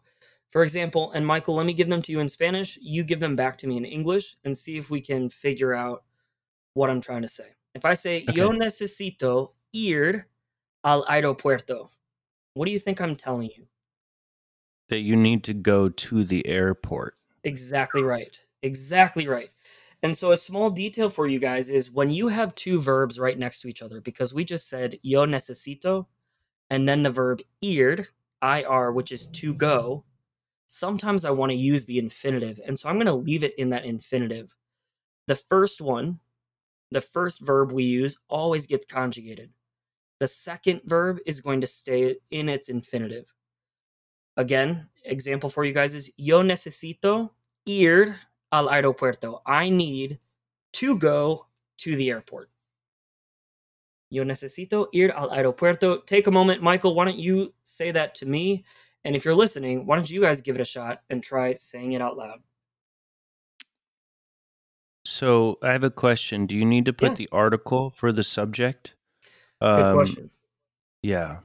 For 0.52 0.64
example, 0.64 1.12
and 1.14 1.26
Michael, 1.26 1.56
let 1.56 1.66
me 1.66 1.74
give 1.74 1.88
them 1.88 2.02
to 2.02 2.12
you 2.12 2.20
in 2.20 2.28
Spanish. 2.28 2.78
You 2.82 3.04
give 3.04 3.22
them 3.22 3.36
back 3.36 3.58
to 3.60 3.68
me 3.68 3.78
in 3.78 3.86
English 3.86 4.36
and 4.44 4.58
see 4.58 4.78
if 4.78 4.90
we 4.90 5.00
can 5.00 5.30
figure 5.30 5.74
out 5.74 6.04
what 6.74 6.90
I'm 6.90 7.02
trying 7.02 7.22
to 7.22 7.28
say. 7.28 7.56
If 7.74 7.86
I 7.86 7.94
say, 7.94 8.26
Yo 8.34 8.52
necesito 8.52 9.52
ir 9.74 10.28
al 10.84 11.06
aeropuerto, 11.06 11.90
what 12.54 12.66
do 12.66 12.72
you 12.72 12.80
think 12.80 13.00
I'm 13.00 13.16
telling 13.16 13.50
you? 13.56 13.66
That 14.90 15.00
you 15.00 15.16
need 15.16 15.46
to 15.46 15.54
go 15.54 15.88
to 15.88 16.26
the 16.26 16.46
airport. 16.46 17.16
Exactly 17.46 18.04
right. 18.04 18.38
Exactly 18.62 19.28
right. 19.28 19.50
And 20.04 20.18
so, 20.18 20.32
a 20.32 20.38
small 20.38 20.70
detail 20.70 21.10
for 21.10 21.28
you 21.28 21.40
guys 21.40 21.70
is 21.70 21.92
when 21.92 22.10
you 22.10 22.28
have 22.28 22.56
two 22.56 22.82
verbs 22.82 23.20
right 23.20 23.38
next 23.38 23.62
to 23.62 23.68
each 23.68 23.82
other, 23.82 24.02
because 24.02 24.34
we 24.34 24.44
just 24.44 24.68
said 24.68 25.00
yo 25.04 25.26
necesito 25.26 26.08
and 26.72 26.90
then 26.90 27.04
the 27.04 27.12
verb 27.12 27.42
ir, 27.62 28.08
ir, 28.44 28.92
which 28.92 29.12
is 29.12 29.28
to 29.28 29.54
go, 29.54 30.04
sometimes 30.72 31.26
I 31.26 31.32
want 31.32 31.52
to 31.52 31.58
use 31.58 31.84
the 31.84 32.00
infinitive. 32.00 32.60
And 32.66 32.80
so, 32.80 32.88
I'm 32.88 32.96
going 32.96 33.06
to 33.08 33.14
leave 33.14 33.44
it 33.44 33.56
in 33.58 33.70
that 33.70 33.86
infinitive. 33.86 34.56
The 35.28 35.36
first 35.36 35.82
one, 35.82 36.20
the 36.92 37.02
first 37.02 37.42
verb 37.42 37.72
we 37.72 37.84
use, 37.84 38.18
always 38.30 38.66
gets 38.68 38.86
conjugated. 38.86 39.52
The 40.20 40.28
second 40.28 40.82
verb 40.86 41.20
is 41.26 41.42
going 41.42 41.62
to 41.62 41.68
stay 41.68 42.16
in 42.32 42.48
its 42.48 42.70
infinitive. 42.70 43.34
Again, 44.38 44.88
example 45.04 45.50
for 45.50 45.66
you 45.66 45.74
guys 45.74 45.94
is 45.94 46.10
yo 46.16 46.42
necesito 46.42 47.32
ir 47.66 48.16
al 48.52 48.70
aeropuerto. 48.70 49.42
I 49.46 49.70
need 49.70 50.20
to 50.74 50.98
go 50.98 51.48
to 51.80 51.96
the 51.96 52.10
airport. 52.12 52.50
Yo 54.10 54.24
necesito 54.24 54.88
ir 54.94 55.12
al 55.12 55.32
aeropuerto. 55.32 56.06
Take 56.06 56.28
a 56.28 56.32
moment, 56.32 56.62
Michael. 56.62 56.96
Why 56.96 57.06
don't 57.06 57.18
you 57.18 57.54
say 57.64 57.92
that 57.92 58.16
to 58.16 58.26
me? 58.26 58.64
And 59.04 59.16
if 59.16 59.26
you're 59.26 59.36
listening, 59.36 59.86
why 59.86 59.96
don't 59.96 60.10
you 60.10 60.22
guys 60.22 60.42
give 60.42 60.56
it 60.56 60.62
a 60.62 60.66
shot 60.66 61.02
and 61.10 61.24
try 61.24 61.54
saying 61.54 61.94
it 61.94 62.02
out 62.02 62.18
loud? 62.18 62.40
So 65.06 65.58
I 65.64 65.72
have 65.72 65.84
a 65.84 65.90
question. 65.90 66.46
Do 66.46 66.56
you 66.56 66.66
need 66.66 66.86
to 66.86 66.94
put 66.94 67.12
Yeah. 67.12 67.16
the 67.16 67.30
article 67.32 67.90
for 67.92 68.12
the 68.12 68.24
subject? 68.24 68.96
Good 69.60 69.68
Um, 69.68 69.96
question. 69.96 70.32
Yeah. 71.02 71.40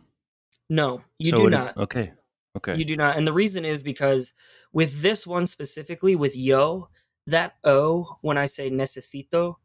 No, 0.68 1.02
you 1.18 1.30
so 1.30 1.36
do 1.36 1.46
it- 1.46 1.50
not. 1.50 1.76
okay. 1.76 2.12
Okay. 2.56 2.76
You 2.76 2.84
do 2.84 2.96
not. 2.96 3.16
And 3.16 3.26
the 3.26 3.32
reason 3.32 3.64
is 3.64 3.82
because 3.82 4.32
with 4.72 5.00
this 5.02 5.26
one 5.26 5.46
specifically, 5.46 6.16
with 6.16 6.36
yo, 6.36 6.88
that 7.26 7.56
O, 7.64 8.18
when 8.22 8.38
I 8.38 8.46
say 8.46 8.70
necesito, 8.70 9.56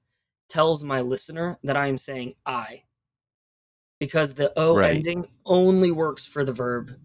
tells 0.50 0.84
my 0.84 1.00
listener 1.02 1.58
that 1.64 1.78
I 1.78 1.88
am 1.88 1.98
saying 1.98 2.36
I. 2.46 2.84
Because 4.00 4.34
the 4.34 4.58
O 4.60 4.76
Right. 4.76 4.96
ending 4.96 5.26
only 5.46 5.92
works 5.92 6.26
for 6.26 6.44
the 6.44 6.52
verb 6.54 7.00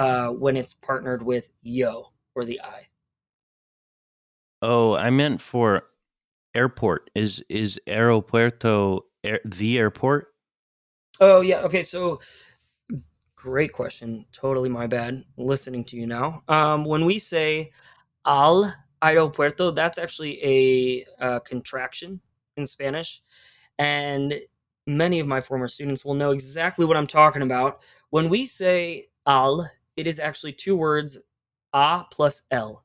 uh, 0.00 0.28
when 0.30 0.56
it's 0.56 0.74
partnered 0.74 1.22
with 1.22 1.50
yo 1.62 2.12
or 2.34 2.44
the 2.46 2.60
I. 2.62 2.86
oh, 4.62 4.94
I 4.94 5.10
meant 5.10 5.40
for 5.42 5.84
airport. 6.54 7.10
Is 7.14 7.44
is 7.48 7.78
aeropuerto 7.86 9.00
air, 9.24 9.40
the 9.44 9.78
airport? 9.78 10.28
Oh, 11.20 11.42
yeah. 11.42 11.60
Okay. 11.62 11.82
So 11.82 12.20
great 13.36 13.72
question. 13.72 14.24
Totally 14.32 14.68
my 14.70 14.86
bad. 14.86 15.24
Listening 15.36 15.84
to 15.86 15.96
you 15.96 16.06
now. 16.06 16.42
Um, 16.48 16.84
when 16.84 17.04
we 17.04 17.18
say 17.18 17.72
al 18.24 18.74
aeropuerto, 19.02 19.74
that's 19.74 19.98
actually 19.98 20.42
a, 20.44 21.06
uh 21.24 21.40
contraction 21.40 22.20
in 22.56 22.66
Spanish. 22.66 23.22
And 23.78 24.34
many 24.86 25.20
of 25.20 25.26
my 25.26 25.40
former 25.40 25.68
students 25.68 26.04
will 26.04 26.14
know 26.14 26.30
exactly 26.32 26.86
what 26.86 26.96
I'm 26.96 27.06
talking 27.06 27.42
about. 27.42 27.82
When 28.10 28.28
we 28.30 28.46
say 28.46 29.08
al, 29.26 29.70
it 29.96 30.06
is 30.06 30.18
actually 30.18 30.52
two 30.52 30.76
words, 30.76 31.18
a 31.72 32.04
plus 32.10 32.42
l. 32.50 32.84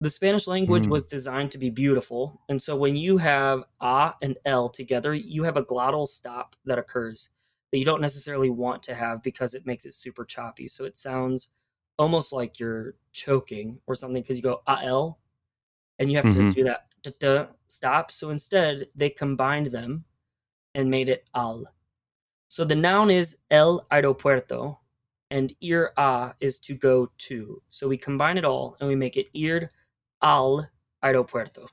The 0.00 0.10
Spanish 0.10 0.46
language 0.46 0.86
Mm. 0.86 0.90
was 0.90 1.06
designed 1.06 1.50
to 1.52 1.58
be 1.58 1.70
beautiful. 1.70 2.40
And 2.48 2.60
so 2.62 2.76
when 2.76 2.96
you 2.96 3.18
have 3.18 3.64
a 3.80 4.14
and 4.22 4.38
l 4.44 4.68
together, 4.68 5.14
you 5.14 5.42
have 5.42 5.56
a 5.56 5.64
glottal 5.64 6.06
stop 6.06 6.54
that 6.64 6.78
occurs 6.78 7.30
that 7.72 7.78
you 7.78 7.84
don't 7.84 8.00
necessarily 8.00 8.48
want 8.50 8.82
to 8.84 8.94
have 8.94 9.22
because 9.22 9.54
it 9.54 9.66
makes 9.66 9.84
it 9.84 9.94
super 9.94 10.24
choppy. 10.24 10.68
So 10.68 10.84
it 10.84 10.96
sounds 10.96 11.48
almost 11.98 12.32
like 12.32 12.60
you're 12.60 12.94
choking 13.12 13.80
or 13.86 13.94
something 13.94 14.22
because 14.22 14.36
you 14.36 14.42
go 14.42 14.62
al 14.68 15.18
and 15.98 16.10
you 16.10 16.16
have 16.16 16.26
Mhm. 16.26 16.52
to 16.52 16.52
do 16.52 16.64
that 16.64 16.88
stop. 17.66 18.10
So 18.12 18.30
instead, 18.30 18.88
they 18.94 19.10
combined 19.10 19.66
them 19.66 20.04
and 20.74 20.90
made 20.90 21.08
it 21.08 21.28
al. 21.34 21.64
So 22.48 22.64
the 22.64 22.76
noun 22.76 23.10
is 23.10 23.38
el 23.50 23.86
aeropuerto 23.90 24.78
and 25.30 25.52
ir 25.60 25.92
a 25.96 26.34
is 26.40 26.58
to 26.58 26.74
go 26.74 27.10
to. 27.28 27.62
So 27.68 27.88
we 27.88 27.96
combine 27.98 28.38
it 28.38 28.44
all 28.44 28.76
and 28.80 28.88
we 28.88 28.94
make 28.96 29.16
it 29.16 29.28
ir 29.34 29.70
al 30.22 30.68
aeropuerto. 31.02 31.66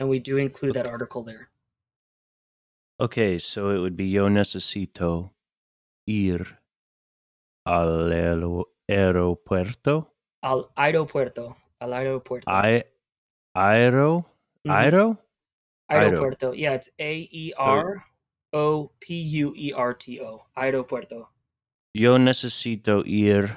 And 0.00 0.08
we 0.08 0.18
do 0.18 0.36
include 0.38 0.74
that 0.74 0.86
article 0.86 1.22
there. 1.22 1.48
Okay, 3.00 3.38
so 3.38 3.70
it 3.70 3.78
would 3.78 3.96
be 3.96 4.06
yo 4.06 4.28
necesito 4.28 5.30
ir 6.06 6.46
al 7.66 8.10
aeropuerto. 8.88 10.06
Al 10.42 10.70
aeropuerto. 10.76 11.56
Al 11.80 11.90
aeropuerto. 11.90 12.44
I 12.48 12.84
aero 13.56 14.26
Mhm. 14.64 14.70
aero. 14.72 15.18
Aero. 15.90 16.10
Aeropuerto. 16.10 16.52
Yeah, 16.56 16.74
it's 16.74 16.90
A 16.98 17.28
E 17.30 17.52
R 17.56 18.04
O 18.52 18.90
P 19.00 19.14
U 19.20 19.52
E 19.56 19.72
R 19.72 19.94
T 19.94 20.20
O. 20.20 20.46
Aeropuerto. 20.56 21.28
Yo 21.96 22.18
necesito 22.18 23.04
ir 23.06 23.56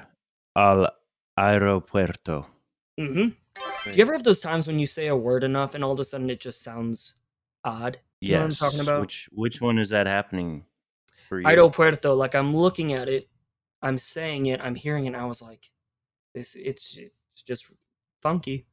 al 0.54 0.88
aeropuerto. 1.36 2.46
hmm 2.96 3.30
Do 3.84 3.92
you 3.92 4.02
ever 4.02 4.12
have 4.12 4.22
those 4.22 4.40
times 4.40 4.68
when 4.68 4.78
you 4.78 4.86
say 4.86 5.08
a 5.08 5.16
word 5.16 5.42
enough 5.42 5.74
and 5.74 5.82
all 5.82 5.90
of 5.92 5.98
a 5.98 6.04
sudden 6.04 6.30
it 6.30 6.38
just 6.38 6.62
sounds 6.62 7.16
odd? 7.64 7.98
You 8.20 8.34
know 8.34 8.38
what 8.38 8.44
I'm 8.44 8.50
Yes. 8.50 8.58
talking 8.60 8.80
about? 8.80 9.00
Which 9.00 9.28
which 9.32 9.60
one 9.60 9.78
is 9.78 9.88
that 9.88 10.06
happening 10.06 10.64
for 11.28 11.40
you? 11.40 11.48
Aeropuerto. 11.48 12.16
Like 12.16 12.36
I'm 12.36 12.54
looking 12.56 12.92
at 12.92 13.08
it, 13.08 13.28
I'm 13.82 13.98
saying 13.98 14.46
it, 14.46 14.60
I'm 14.60 14.76
hearing 14.76 15.06
it, 15.06 15.08
and 15.08 15.16
I 15.16 15.24
was 15.24 15.42
like, 15.42 15.68
this 16.34 16.54
it's 16.54 16.96
it's 16.96 17.42
just 17.42 17.66
funky. 18.22 18.66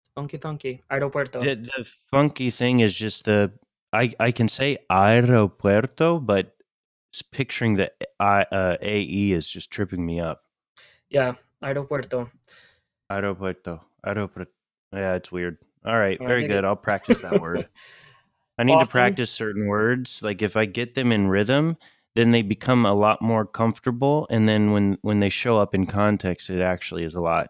It's 0.00 0.10
funky 0.14 0.38
funky. 0.38 0.82
Aeropuerto. 0.90 1.40
The, 1.40 1.56
the 1.56 1.86
funky 2.10 2.48
thing 2.50 2.80
is 2.80 2.94
just 2.94 3.24
the 3.24 3.52
I 3.92 4.12
I 4.18 4.32
can 4.32 4.48
say 4.48 4.78
aeropuerto, 4.90 6.24
but 6.24 6.56
picturing 7.32 7.74
the 7.74 7.90
I 8.18 8.42
uh, 8.52 8.76
ae 8.80 9.32
is 9.32 9.48
just 9.48 9.70
tripping 9.70 10.04
me 10.04 10.20
up. 10.20 10.42
Yeah, 11.08 11.34
aeropuerto. 11.62 12.30
Aeropuerto, 13.10 13.80
aeropuerto. 14.06 14.46
Yeah, 14.92 15.14
it's 15.14 15.32
weird. 15.32 15.58
All 15.84 15.98
right, 15.98 16.18
very 16.18 16.42
good. 16.42 16.58
it. 16.58 16.64
I'll 16.64 16.76
practice 16.76 17.22
that 17.22 17.40
word. 17.40 17.68
I 18.58 18.64
need 18.64 18.74
Awesome. 18.74 18.90
to 18.90 18.92
practice 18.92 19.30
certain 19.30 19.66
words. 19.66 20.22
Like 20.22 20.42
if 20.42 20.56
I 20.56 20.66
get 20.66 20.94
them 20.94 21.12
in 21.12 21.28
rhythm, 21.28 21.76
then 22.14 22.30
they 22.30 22.42
become 22.42 22.84
a 22.84 22.92
lot 22.94 23.22
more 23.22 23.46
comfortable. 23.46 24.26
And 24.30 24.48
then 24.48 24.72
when 24.72 24.98
when 25.02 25.20
they 25.20 25.30
show 25.30 25.56
up 25.58 25.74
in 25.74 25.86
context, 25.86 26.50
it 26.50 26.60
actually 26.60 27.04
is 27.04 27.14
a 27.14 27.20
lot 27.20 27.48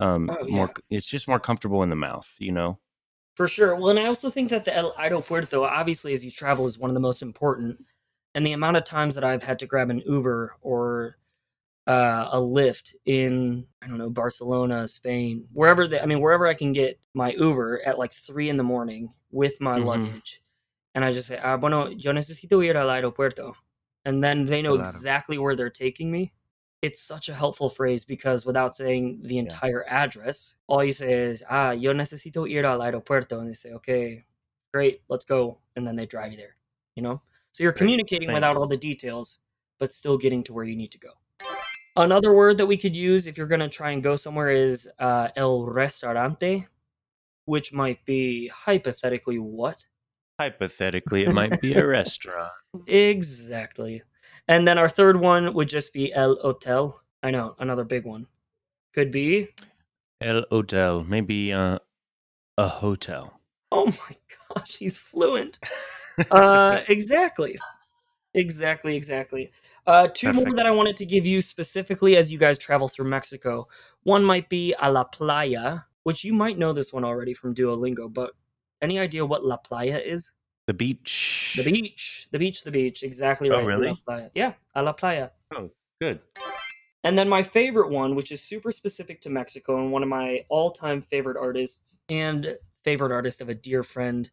um 0.00 0.28
Oh, 0.30 0.46
more. 0.48 0.72
It's 0.90 1.08
just 1.08 1.28
more 1.28 1.40
comfortable 1.40 1.82
in 1.82 1.88
the 1.88 1.96
mouth. 1.96 2.28
You 2.38 2.52
know. 2.52 2.78
For 3.36 3.46
sure. 3.46 3.76
Well, 3.76 3.90
and 3.90 4.00
I 4.00 4.06
also 4.06 4.28
think 4.30 4.50
that 4.50 4.64
the 4.64 4.74
El 4.74 4.92
Aeropuerto, 4.94 5.62
obviously, 5.64 6.12
as 6.12 6.24
you 6.24 6.30
travel, 6.32 6.66
is 6.66 6.76
one 6.76 6.90
of 6.90 6.94
the 6.94 7.00
most 7.00 7.22
important. 7.22 7.78
And 8.34 8.46
the 8.46 8.52
amount 8.52 8.76
of 8.76 8.84
times 8.84 9.14
that 9.14 9.24
I've 9.24 9.42
had 9.42 9.58
to 9.60 9.66
grab 9.66 9.90
an 9.90 10.02
Uber 10.06 10.56
or 10.60 11.16
uh, 11.86 12.28
a 12.32 12.38
Lyft 12.38 12.94
in, 13.06 13.66
I 13.82 13.88
don't 13.88 13.98
know, 13.98 14.10
Barcelona, 14.10 14.86
Spain, 14.86 15.46
wherever, 15.52 15.86
the, 15.86 16.02
I 16.02 16.06
mean, 16.06 16.20
wherever 16.20 16.46
I 16.46 16.52
can 16.54 16.72
get 16.72 17.00
my 17.14 17.32
Uber 17.32 17.80
at 17.86 17.98
like 17.98 18.12
three 18.12 18.50
in 18.50 18.58
the 18.58 18.62
morning 18.62 19.12
with 19.30 19.60
my 19.60 19.78
Mhm. 19.78 19.86
luggage. 19.86 20.42
And 20.94 21.04
I 21.04 21.12
just 21.12 21.28
say, 21.28 21.38
ah, 21.42 21.56
bueno, 21.56 21.88
yo 21.88 22.12
necesito 22.12 22.64
ir 22.64 22.76
al 22.76 22.88
aeropuerto. 22.88 23.54
And 24.04 24.22
then 24.22 24.44
they 24.44 24.62
know 24.62 24.74
exactly 24.74 25.38
where 25.38 25.56
they're 25.56 25.70
taking 25.70 26.10
me. 26.10 26.32
It's 26.82 27.02
such 27.02 27.28
a 27.28 27.34
helpful 27.34 27.68
phrase 27.70 28.04
because 28.04 28.46
without 28.46 28.76
saying 28.76 29.20
the 29.24 29.38
entire 29.38 29.84
address, 29.88 30.56
all 30.66 30.84
you 30.84 30.92
say 30.92 31.12
is, 31.12 31.42
ah, 31.48 31.70
yo 31.72 31.92
necesito 31.92 32.48
ir 32.48 32.64
al 32.66 32.80
aeropuerto. 32.80 33.38
And 33.40 33.48
they 33.48 33.54
say, 33.54 33.72
okay, 33.72 34.24
great, 34.72 35.02
let's 35.08 35.24
go. 35.24 35.58
And 35.74 35.86
then 35.86 35.96
they 35.96 36.06
drive 36.06 36.32
you 36.32 36.38
there, 36.38 36.56
you 36.94 37.02
know? 37.02 37.22
So 37.58 37.64
you're 37.64 37.72
Great, 37.72 37.78
communicating 37.78 38.32
without 38.32 38.56
all 38.56 38.68
the 38.68 38.76
details, 38.76 39.40
but 39.80 39.92
still 39.92 40.16
getting 40.16 40.44
to 40.44 40.52
where 40.52 40.64
you 40.64 40.76
need 40.76 40.92
to 40.92 40.98
go. 41.00 41.08
Another 41.96 42.32
word 42.32 42.56
that 42.58 42.66
we 42.66 42.76
could 42.76 42.94
use 42.94 43.26
if 43.26 43.36
you're 43.36 43.48
going 43.48 43.58
to 43.58 43.68
try 43.68 43.90
and 43.90 44.00
go 44.00 44.14
somewhere 44.14 44.50
is 44.50 44.88
uh, 45.00 45.30
el 45.34 45.64
restaurante, 45.66 46.68
which 47.46 47.72
might 47.72 48.04
be 48.04 48.46
hypothetically 48.46 49.40
what? 49.40 49.84
Hypothetically, 50.38 51.24
it 51.24 51.32
might 51.32 51.60
be 51.60 51.74
a 51.74 51.84
restaurant. 51.98 52.52
Exactly. 52.86 54.04
And 54.46 54.64
then 54.64 54.78
our 54.78 54.88
third 54.88 55.18
one 55.18 55.52
would 55.52 55.68
just 55.68 55.92
be 55.92 56.14
El 56.14 56.36
Hotel. 56.36 57.00
I 57.24 57.32
know, 57.32 57.56
another 57.58 57.82
big 57.82 58.04
one. 58.04 58.28
Could 58.94 59.10
be, 59.10 59.48
El 60.20 60.44
hotel, 60.48 61.02
maybe 61.02 61.52
uh, 61.52 61.80
a 62.56 62.68
hotel. 62.68 63.40
oh 63.72 63.86
my 63.86 64.16
gosh, 64.54 64.76
he's 64.76 64.96
fluent. 64.96 65.58
Uh, 66.30 66.82
exactly. 66.88 67.58
Exactly, 68.34 68.94
exactly. 68.94 69.50
Uh, 69.86 70.08
two 70.12 70.32
more 70.32 70.54
that 70.54 70.66
I 70.66 70.70
wanted 70.70 70.96
to 70.98 71.06
give 71.06 71.26
you 71.26 71.40
specifically 71.40 72.16
as 72.16 72.30
you 72.30 72.38
guys 72.38 72.58
travel 72.58 72.88
through 72.88 73.08
Mexico. 73.08 73.68
One 74.02 74.22
might 74.22 74.48
be 74.48 74.74
a 74.80 74.92
la 74.92 75.04
playa, 75.04 75.80
which 76.02 76.24
you 76.24 76.34
might 76.34 76.58
know 76.58 76.72
this 76.72 76.92
one 76.92 77.04
already 77.04 77.34
from 77.34 77.54
Duolingo, 77.54 78.12
but 78.12 78.32
any 78.82 78.98
idea 78.98 79.24
what 79.24 79.44
la 79.44 79.56
playa 79.56 79.98
is? 79.98 80.32
The 80.66 80.74
beach. 80.74 81.54
The 81.56 81.64
beach. 81.64 82.28
The 82.30 82.38
beach, 82.38 82.64
the 82.64 82.70
beach. 82.70 83.02
Exactly 83.02 83.48
Oh, 83.48 83.54
right. 83.54 83.62
La 83.62 83.66
really? 83.66 84.02
Yeah, 84.34 84.52
a 84.74 84.82
la 84.82 84.92
playa. 84.92 85.30
Oh, 85.56 85.70
good. 86.00 86.20
And 87.04 87.16
then 87.16 87.28
my 87.28 87.42
favorite 87.42 87.90
one, 87.90 88.14
which 88.14 88.32
is 88.32 88.42
super 88.42 88.70
specific 88.70 89.20
to 89.22 89.30
Mexico 89.30 89.78
and 89.78 89.90
one 89.90 90.02
of 90.02 90.08
my 90.08 90.44
all-time 90.50 91.00
favorite 91.00 91.36
artists 91.38 91.98
and 92.08 92.58
favorite 92.84 93.12
artist 93.12 93.40
of 93.40 93.48
a 93.48 93.54
dear 93.54 93.82
friend. 93.82 94.30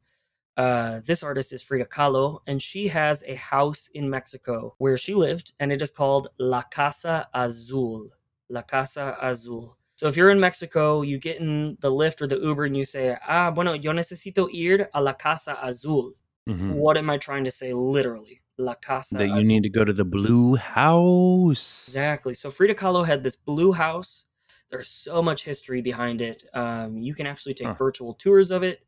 Uh, 0.57 1.01
this 1.05 1.21
artist 1.21 1.51
is 1.51 1.61
Frida 1.61 1.85
Kahlo, 1.85 2.39
and 2.47 2.61
she 2.61 2.87
has 2.87 3.23
a 3.27 3.35
house 3.35 3.89
in 3.93 4.09
Mexico 4.09 4.73
where 4.77 4.95
she 4.97 5.13
lived, 5.13 5.53
and 5.59 5.71
it 5.71 5.81
is 5.81 5.91
called 5.91 6.29
La 6.39 6.61
Casa 6.63 7.27
Azul. 7.33 8.07
La 8.49 8.61
Casa 8.61 9.17
Azul. 9.21 9.77
So 9.97 10.07
if 10.07 10.15
you're 10.15 10.29
in 10.29 10.39
Mexico, 10.39 11.01
you 11.01 11.17
get 11.19 11.37
in 11.41 11.77
the 11.81 11.91
Lyft 11.91 12.21
or 12.21 12.27
the 12.27 12.37
Uber 12.39 12.65
and 12.65 12.75
you 12.77 12.83
say, 12.85 13.17
Ah, 13.27 13.51
bueno, 13.51 13.73
yo 13.73 13.91
necesito 13.91 14.47
ir 14.53 14.89
a 14.93 15.01
la 15.01 15.13
Casa 15.13 15.57
Azul. 15.61 16.13
Mhm. 16.47 16.73
What 16.75 16.97
am 16.97 17.09
I 17.09 17.17
trying 17.17 17.43
to 17.45 17.51
say 17.51 17.73
literally? 17.73 18.41
La 18.57 18.75
Casa 18.75 19.17
That 19.17 19.27
you 19.27 19.33
Azul. 19.39 19.47
need 19.47 19.63
to 19.63 19.69
go 19.69 19.83
to 19.83 19.93
the 19.93 20.05
blue 20.05 20.55
house. 20.55 21.87
Exactly. 21.87 22.33
So 22.33 22.49
Frida 22.51 22.75
Kahlo 22.75 23.05
had 23.05 23.23
this 23.23 23.35
blue 23.35 23.71
house. 23.73 24.25
There's 24.69 24.89
so 24.89 25.21
much 25.21 25.43
history 25.43 25.81
behind 25.81 26.21
it. 26.21 26.43
Um, 26.53 26.97
you 26.97 27.13
can 27.13 27.25
actually 27.27 27.53
take 27.55 27.67
Huh. 27.67 27.73
virtual 27.77 28.13
tours 28.13 28.51
of 28.51 28.63
it. 28.63 28.79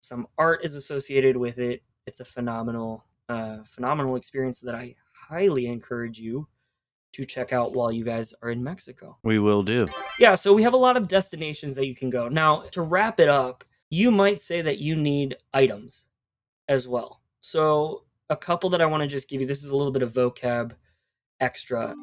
Some 0.00 0.26
art 0.38 0.64
is 0.64 0.74
associated 0.74 1.36
with 1.36 1.58
it. 1.58 1.82
It's 2.06 2.20
a 2.20 2.24
phenomenal, 2.24 3.04
uh, 3.28 3.58
phenomenal 3.64 4.16
experience 4.16 4.60
that 4.60 4.74
I 4.74 4.94
highly 5.12 5.66
encourage 5.66 6.18
you 6.18 6.48
to 7.12 7.24
check 7.24 7.52
out 7.52 7.72
while 7.72 7.90
you 7.90 8.04
guys 8.04 8.34
are 8.42 8.50
in 8.50 8.62
Mexico. 8.62 9.18
We 9.24 9.38
will 9.38 9.62
do. 9.62 9.86
Yeah, 10.18 10.34
so 10.34 10.54
we 10.54 10.62
have 10.62 10.74
a 10.74 10.78
lot 10.78 10.96
of 10.96 11.08
destinations 11.08 11.74
that 11.74 11.86
you 11.86 11.94
can 11.94 12.10
go. 12.10 12.28
Now, 12.28 12.62
to 12.72 12.82
wrap 12.82 13.18
it 13.18 13.28
up, 13.28 13.64
you 13.90 14.10
might 14.10 14.40
say 14.40 14.62
that 14.62 14.78
you 14.78 14.94
need 14.96 15.36
items 15.54 16.04
as 16.68 16.86
well. 16.86 17.22
So, 17.40 18.04
a 18.30 18.36
couple 18.36 18.68
that 18.70 18.82
I 18.82 18.86
want 18.86 19.02
to 19.02 19.06
just 19.06 19.28
give 19.28 19.40
you 19.40 19.46
this 19.46 19.64
is 19.64 19.70
a 19.70 19.76
little 19.76 19.92
bit 19.92 20.02
of 20.02 20.12
vocab 20.12 20.72
extra. 21.40 21.94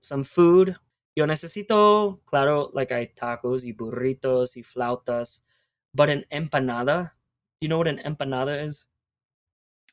Some 0.00 0.24
food. 0.24 0.76
Yo 1.16 1.26
necesito, 1.26 2.24
claro, 2.26 2.70
like 2.72 2.92
I 2.92 3.10
tacos 3.16 3.64
y 3.64 3.72
burritos 3.72 4.56
y 4.56 4.62
flautas, 4.62 5.40
but 5.98 6.08
an 6.08 6.24
empanada. 6.32 7.10
You 7.60 7.68
know 7.68 7.76
what 7.78 7.88
an 7.88 7.98
empanada 7.98 8.64
is? 8.64 8.86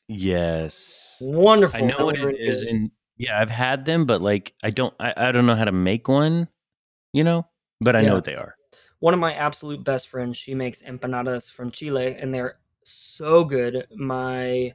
Yes. 0.08 1.18
Wonderful. 1.22 1.84
I 1.84 1.88
know 1.88 2.06
what 2.06 2.16
it 2.16 2.40
is, 2.40 2.62
and 2.64 2.92
yeah, 3.18 3.40
I've 3.42 3.50
had 3.50 3.86
them, 3.86 4.06
but 4.06 4.22
like 4.22 4.54
I 4.64 4.70
don't, 4.70 4.94
I, 5.00 5.14
I 5.18 5.32
don't 5.32 5.46
know 5.46 5.56
how 5.56 5.66
to 5.66 5.72
make 5.72 6.08
one. 6.08 6.48
You 7.14 7.24
know, 7.24 7.48
but 7.82 7.96
I 7.96 8.02
Yeah. 8.02 8.10
know 8.10 8.16
what 8.16 8.26
they 8.26 8.36
are. 8.36 8.56
one 9.00 9.14
of 9.14 9.20
my 9.20 9.34
absolute 9.34 9.84
best 9.84 10.08
friends 10.10 10.38
she 10.38 10.54
makes 10.56 10.82
empanadas 10.82 11.52
from 11.52 11.70
chile 11.70 12.16
and 12.20 12.34
they're 12.34 12.58
so 12.84 13.44
good 13.44 13.86
my 13.98 14.74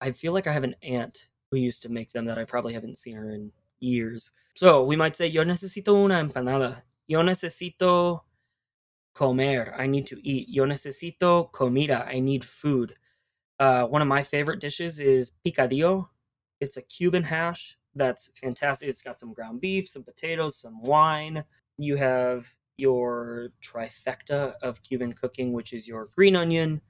i 0.00 0.10
feel 0.12 0.32
like 0.32 0.46
i 0.46 0.52
have 0.52 0.64
an 0.64 0.74
aunt 0.82 1.28
who 1.50 1.58
used 1.58 1.82
to 1.82 1.88
make 1.90 2.12
them 2.12 2.24
that 2.26 2.38
i 2.38 2.44
probably 2.44 2.72
haven't 2.72 2.96
seen 2.96 3.16
her 3.16 3.30
in 3.30 3.50
years 3.80 4.30
so 4.54 4.84
we 4.84 4.96
might 4.96 5.16
say 5.16 5.26
yo 5.26 5.42
necesito 5.44 5.92
una 6.04 6.20
empanada 6.22 6.82
yo 7.08 7.20
necesito 7.20 8.22
comer 9.18 9.74
i 9.76 9.86
need 9.86 10.06
to 10.06 10.16
eat. 10.32 10.48
Yo 10.48 10.64
necesito 10.64 11.50
comida 11.52 11.98
i 12.06 12.20
need 12.20 12.44
food. 12.44 12.94
Uh, 13.58 13.84
one 13.94 14.02
of 14.02 14.08
my 14.16 14.22
favorite 14.22 14.60
dishes 14.60 15.00
is 15.00 15.32
picadillo. 15.44 16.08
It's 16.60 16.76
a 16.76 16.82
cuban 16.82 17.24
hash 17.24 17.76
that's 17.94 18.30
fantastic. 18.40 18.88
It's 18.88 19.02
got 19.02 19.18
some 19.18 19.32
ground 19.34 19.60
beef 19.60 19.88
some 19.88 20.04
potatoes 20.04 20.54
some 20.64 20.80
wine. 20.82 21.44
You 21.78 21.96
have 21.96 22.48
your 22.78 23.50
trifecta 23.60 24.54
of 24.62 24.80
Cuban 24.82 25.12
cooking, 25.12 25.52
which 25.52 25.72
is 25.72 25.86
your 25.88 26.06
green 26.14 26.36
onion, 26.36 26.80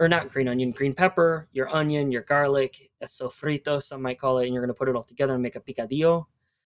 or 0.00 0.08
not 0.08 0.28
green 0.30 0.48
onion, 0.48 0.70
green 0.70 0.92
pepper, 0.94 1.48
your 1.52 1.68
onion, 1.74 2.12
your 2.12 2.22
garlic, 2.22 2.90
a 3.00 3.06
sofrito, 3.06 3.82
some 3.82 4.00
might 4.00 4.18
call 4.18 4.38
it, 4.38 4.44
and 4.46 4.54
you're 4.54 4.62
going 4.62 4.74
to 4.74 4.78
put 4.78 4.88
it 4.88 4.94
all 4.94 5.02
together 5.02 5.34
and 5.34 5.42
make 5.42 5.56
a 5.56 5.60
picadillo. 5.60 6.26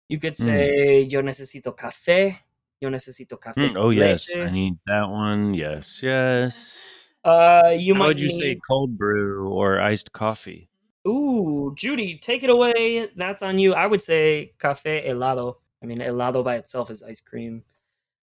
You 0.10 0.20
could 0.20 0.34
Mm. 0.34 0.46
say, 0.46 1.02
yo 1.10 1.22
necesito 1.22 1.74
café, 1.76 2.36
yo 2.84 2.90
necesito 2.90 3.40
café. 3.40 3.72
Mm, 3.72 3.78
oh 3.78 3.90
yes, 3.92 4.30
leche. 4.30 4.46
I 4.46 4.52
need 4.52 4.78
that 4.86 5.10
one. 5.10 5.54
Yes, 5.54 6.04
yes. 6.04 7.14
Uh, 7.24 7.74
you 7.76 7.94
How 7.94 8.00
might 8.00 8.08
would 8.08 8.20
you 8.20 8.28
need. 8.28 8.42
say 8.42 8.60
cold 8.68 8.98
brew 8.98 9.48
or 9.48 9.80
iced 9.80 10.12
coffee? 10.12 10.70
Ooh, 11.08 11.74
Judy, 11.76 12.18
take 12.18 12.44
it 12.44 12.50
away. 12.50 13.08
That's 13.16 13.42
on 13.42 13.58
you. 13.58 13.74
I 13.74 13.88
would 13.88 14.02
say 14.02 14.54
café 14.60 15.08
helado. 15.08 15.56
I 15.82 15.86
mean, 15.86 16.00
helado 16.00 16.44
by 16.44 16.56
itself 16.56 16.92
is 16.92 17.02
ice 17.02 17.22
cream. 17.22 17.64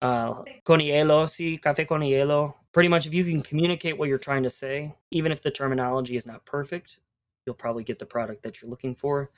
Uh, 0.02 0.42
con 0.64 0.80
hielo, 0.80 1.26
sí, 1.26 1.60
café 1.60 1.86
con 1.86 2.00
hielo. 2.00 2.54
Pretty 2.72 2.88
much, 2.88 3.06
if 3.06 3.14
you 3.14 3.24
can 3.24 3.42
communicate 3.42 3.96
what 3.98 4.08
you're 4.08 4.18
trying 4.18 4.42
to 4.42 4.50
say, 4.50 4.94
even 5.10 5.30
if 5.30 5.42
the 5.42 5.50
terminology 5.50 6.16
is 6.16 6.26
not 6.26 6.44
perfect, 6.44 6.98
you'll 7.46 7.54
probably 7.54 7.84
get 7.84 7.98
the 7.98 8.06
product 8.06 8.42
that 8.42 8.60
you're 8.60 8.70
looking 8.70 8.94
for. 8.94 9.30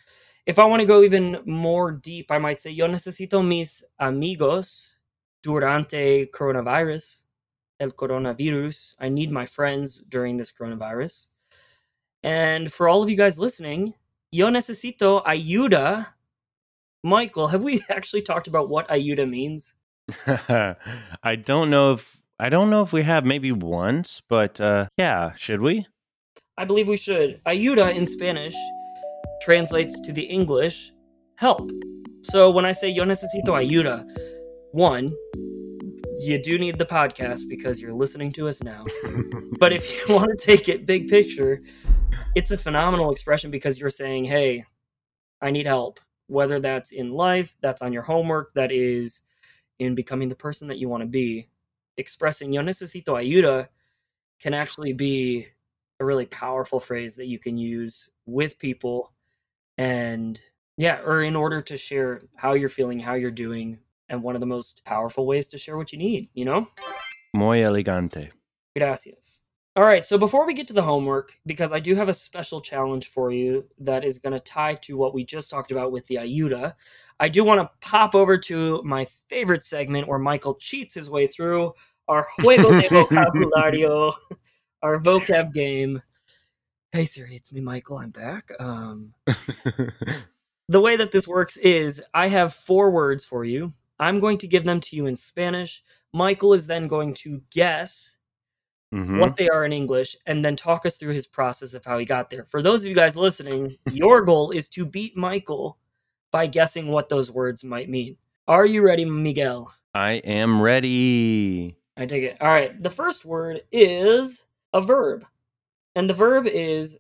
If 0.46 0.58
I 0.58 0.64
want 0.64 0.80
to 0.80 0.86
go 0.86 1.02
even 1.02 1.38
more 1.46 1.92
deep, 1.92 2.30
I 2.30 2.38
might 2.38 2.60
say, 2.60 2.70
yo 2.70 2.86
necesito 2.86 3.46
mis 3.46 3.84
amigos 3.98 4.98
durante 5.42 6.26
coronavirus, 6.26 7.22
el 7.80 7.90
coronavirus. 7.90 8.94
I 8.98 9.08
need 9.08 9.30
my 9.30 9.46
friends 9.46 9.98
during 10.08 10.36
this 10.36 10.52
coronavirus. 10.52 11.28
And 12.22 12.72
for 12.72 12.88
all 12.88 13.02
of 13.02 13.10
you 13.10 13.16
guys 13.16 13.38
listening, 13.38 13.94
yo 14.30 14.48
necesito 14.48 15.24
ayuda. 15.24 16.06
Michael, 17.02 17.48
have 17.48 17.64
we 17.64 17.82
actually 17.90 18.22
talked 18.22 18.46
about 18.46 18.68
what 18.68 18.88
ayuda 18.88 19.28
means? 19.28 19.74
I 20.26 21.36
don't 21.36 21.70
know 21.70 21.92
if 21.92 22.20
I 22.38 22.48
don't 22.48 22.70
know 22.70 22.82
if 22.82 22.92
we 22.92 23.02
have 23.02 23.24
maybe 23.24 23.52
once, 23.52 24.20
but 24.28 24.60
uh, 24.60 24.86
yeah, 24.96 25.32
should 25.36 25.60
we? 25.60 25.86
I 26.58 26.64
believe 26.64 26.88
we 26.88 26.96
should. 26.96 27.40
Ayuda 27.46 27.94
in 27.94 28.06
Spanish 28.06 28.54
translates 29.42 30.00
to 30.00 30.12
the 30.12 30.22
English 30.22 30.92
help. 31.36 31.70
So 32.22 32.50
when 32.50 32.64
I 32.64 32.72
say 32.72 32.88
yo 32.88 33.04
necesito 33.04 33.54
ayuda, 33.54 34.06
one, 34.72 35.12
you 36.18 36.40
do 36.42 36.58
need 36.58 36.78
the 36.78 36.86
podcast 36.86 37.48
because 37.48 37.80
you're 37.80 37.92
listening 37.92 38.32
to 38.32 38.48
us 38.48 38.62
now. 38.62 38.84
but 39.58 39.72
if 39.72 40.08
you 40.08 40.14
want 40.14 40.30
to 40.30 40.46
take 40.46 40.68
it 40.68 40.86
big 40.86 41.08
picture, 41.08 41.62
it's 42.34 42.50
a 42.50 42.56
phenomenal 42.56 43.12
expression 43.12 43.50
because 43.50 43.78
you're 43.78 43.90
saying, 43.90 44.24
hey, 44.24 44.64
I 45.40 45.50
need 45.50 45.66
help. 45.66 46.00
Whether 46.28 46.58
that's 46.58 46.92
in 46.92 47.12
life, 47.12 47.54
that's 47.60 47.82
on 47.82 47.92
your 47.92 48.02
homework, 48.02 48.54
that 48.54 48.72
is 48.72 49.22
in 49.78 49.94
becoming 49.94 50.28
the 50.28 50.34
person 50.34 50.68
that 50.68 50.78
you 50.78 50.88
want 50.88 51.02
to 51.02 51.08
be. 51.08 51.48
Expressing 51.98 52.52
yo 52.52 52.62
necesito 52.62 53.08
ayuda 53.08 53.68
can 54.40 54.54
actually 54.54 54.94
be 54.94 55.46
a 56.00 56.04
really 56.04 56.26
powerful 56.26 56.80
phrase 56.80 57.14
that 57.16 57.26
you 57.26 57.38
can 57.38 57.58
use 57.58 58.08
with 58.24 58.58
people 58.58 59.12
and 59.76 60.40
yeah, 60.78 61.00
or 61.04 61.22
in 61.22 61.36
order 61.36 61.60
to 61.60 61.76
share 61.76 62.22
how 62.34 62.54
you're 62.54 62.70
feeling, 62.70 62.98
how 62.98 63.14
you're 63.14 63.30
doing, 63.30 63.78
and 64.12 64.22
one 64.22 64.36
of 64.36 64.40
the 64.40 64.46
most 64.46 64.84
powerful 64.84 65.26
ways 65.26 65.48
to 65.48 65.58
share 65.58 65.76
what 65.76 65.92
you 65.92 65.98
need, 65.98 66.28
you 66.34 66.44
know? 66.44 66.68
Muy 67.34 67.62
elegante. 67.62 68.30
Gracias. 68.76 69.40
All 69.74 69.84
right, 69.84 70.06
so 70.06 70.18
before 70.18 70.46
we 70.46 70.52
get 70.52 70.68
to 70.68 70.74
the 70.74 70.82
homework, 70.82 71.32
because 71.46 71.72
I 71.72 71.80
do 71.80 71.94
have 71.94 72.10
a 72.10 72.14
special 72.14 72.60
challenge 72.60 73.08
for 73.08 73.32
you 73.32 73.64
that 73.78 74.04
is 74.04 74.18
going 74.18 74.34
to 74.34 74.40
tie 74.40 74.74
to 74.82 74.98
what 74.98 75.14
we 75.14 75.24
just 75.24 75.48
talked 75.48 75.72
about 75.72 75.92
with 75.92 76.04
the 76.06 76.16
Ayuda, 76.16 76.74
I 77.18 77.28
do 77.30 77.42
want 77.42 77.62
to 77.62 77.70
pop 77.80 78.14
over 78.14 78.36
to 78.36 78.82
my 78.84 79.06
favorite 79.30 79.64
segment 79.64 80.08
where 80.08 80.18
Michael 80.18 80.56
cheats 80.56 80.94
his 80.94 81.08
way 81.08 81.26
through 81.26 81.72
our 82.06 82.26
Juego 82.38 82.82
de 82.82 82.88
Vocabulario, 82.90 84.12
our 84.82 84.98
vocab 84.98 85.54
game. 85.54 86.02
Hey 86.90 87.06
Siri, 87.06 87.36
it's 87.36 87.50
me, 87.50 87.62
Michael. 87.62 87.96
I'm 87.96 88.10
back. 88.10 88.52
Um, 88.60 89.14
the 90.68 90.80
way 90.82 90.96
that 90.96 91.12
this 91.12 91.26
works 91.26 91.56
is 91.56 92.02
I 92.12 92.28
have 92.28 92.52
four 92.52 92.90
words 92.90 93.24
for 93.24 93.42
you. 93.42 93.72
I'm 94.02 94.18
going 94.20 94.38
to 94.38 94.48
give 94.48 94.64
them 94.64 94.80
to 94.80 94.96
you 94.96 95.06
in 95.06 95.14
Spanish. 95.16 95.82
Michael 96.12 96.52
is 96.54 96.66
then 96.66 96.88
going 96.88 97.14
to 97.22 97.40
guess 97.50 98.16
Mhm. 98.92 99.20
what 99.20 99.36
they 99.36 99.48
are 99.48 99.64
in 99.64 99.72
English 99.72 100.16
and 100.26 100.44
then 100.44 100.54
talk 100.56 100.84
us 100.84 100.96
through 100.96 101.14
his 101.14 101.26
process 101.26 101.72
of 101.72 101.84
how 101.84 101.96
he 101.98 102.04
got 102.04 102.28
there. 102.28 102.44
For 102.44 102.60
those 102.62 102.82
of 102.84 102.88
you 102.88 102.94
guys 102.94 103.16
listening, 103.16 103.78
your 103.92 104.22
goal 104.22 104.50
is 104.50 104.68
to 104.70 104.84
beat 104.84 105.16
Michael 105.16 105.78
by 106.30 106.46
guessing 106.46 106.88
what 106.88 107.08
those 107.08 107.30
words 107.30 107.62
might 107.64 107.88
mean. 107.88 108.16
Are 108.48 108.66
you 108.66 108.82
ready, 108.82 109.04
Miguel? 109.04 109.72
I 109.94 110.12
am 110.24 110.60
ready. 110.60 111.76
I 111.96 112.06
take 112.06 112.24
it. 112.24 112.36
All 112.40 112.48
right. 112.48 112.82
The 112.82 112.90
first 112.90 113.24
word 113.24 113.62
is 113.70 114.44
a 114.72 114.80
verb, 114.82 115.24
and 115.94 116.08
the 116.10 116.14
verb 116.14 116.46
is 116.46 116.98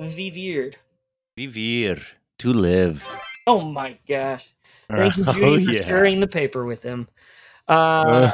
vivir. 0.00 0.74
Vivir, 1.36 2.02
to 2.38 2.52
live. 2.52 3.06
Oh 3.46 3.60
my 3.62 3.98
gosh. 4.08 4.46
Thank 4.90 5.16
you, 5.16 5.24
Judy, 5.26 5.44
Oh, 5.44 5.54
for 5.64 5.72
yeah. 5.72 5.84
sharing 5.86 6.20
the 6.20 6.26
paper 6.26 6.64
with 6.64 6.82
him. 6.82 7.08
Uh, 7.68 8.30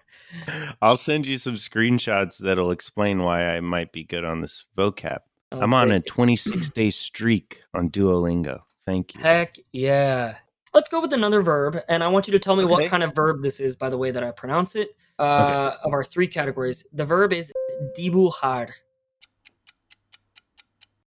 I'll 0.82 0.96
send 0.96 1.26
you 1.26 1.38
some 1.38 1.54
screenshots 1.54 2.38
that'll 2.38 2.70
explain 2.70 3.22
why 3.22 3.46
I 3.54 3.60
might 3.60 3.92
be 3.92 4.04
good 4.04 4.24
on 4.24 4.40
this 4.40 4.64
vocab. 4.76 5.18
I'll 5.52 5.62
I'm 5.62 5.74
on 5.74 5.92
a 5.92 6.00
26 6.00 6.68
day 6.74 6.90
streak 6.90 7.58
on 7.74 7.90
Duolingo. 7.90 8.60
Thank 8.84 9.14
you. 9.14 9.20
Heck 9.20 9.56
yeah. 9.72 10.36
Let's 10.74 10.88
go 10.88 11.02
with 11.02 11.12
another 11.12 11.42
verb, 11.42 11.78
and 11.88 12.02
I 12.02 12.08
want 12.08 12.26
you 12.26 12.32
to 12.32 12.38
tell 12.38 12.56
me 12.56 12.64
what 12.64 12.88
kind 12.88 13.02
of 13.02 13.14
verb 13.14 13.42
this 13.42 13.60
is 13.60 13.76
by 13.76 13.90
the 13.90 13.98
way 13.98 14.10
that 14.10 14.24
I 14.24 14.30
pronounce 14.30 14.74
it. 14.74 14.96
Uh, 15.18 15.74
Of 15.84 15.92
our 15.92 16.02
three 16.02 16.26
categories, 16.26 16.84
the 16.94 17.04
verb 17.04 17.34
is 17.34 17.52
dibujar. 17.96 18.70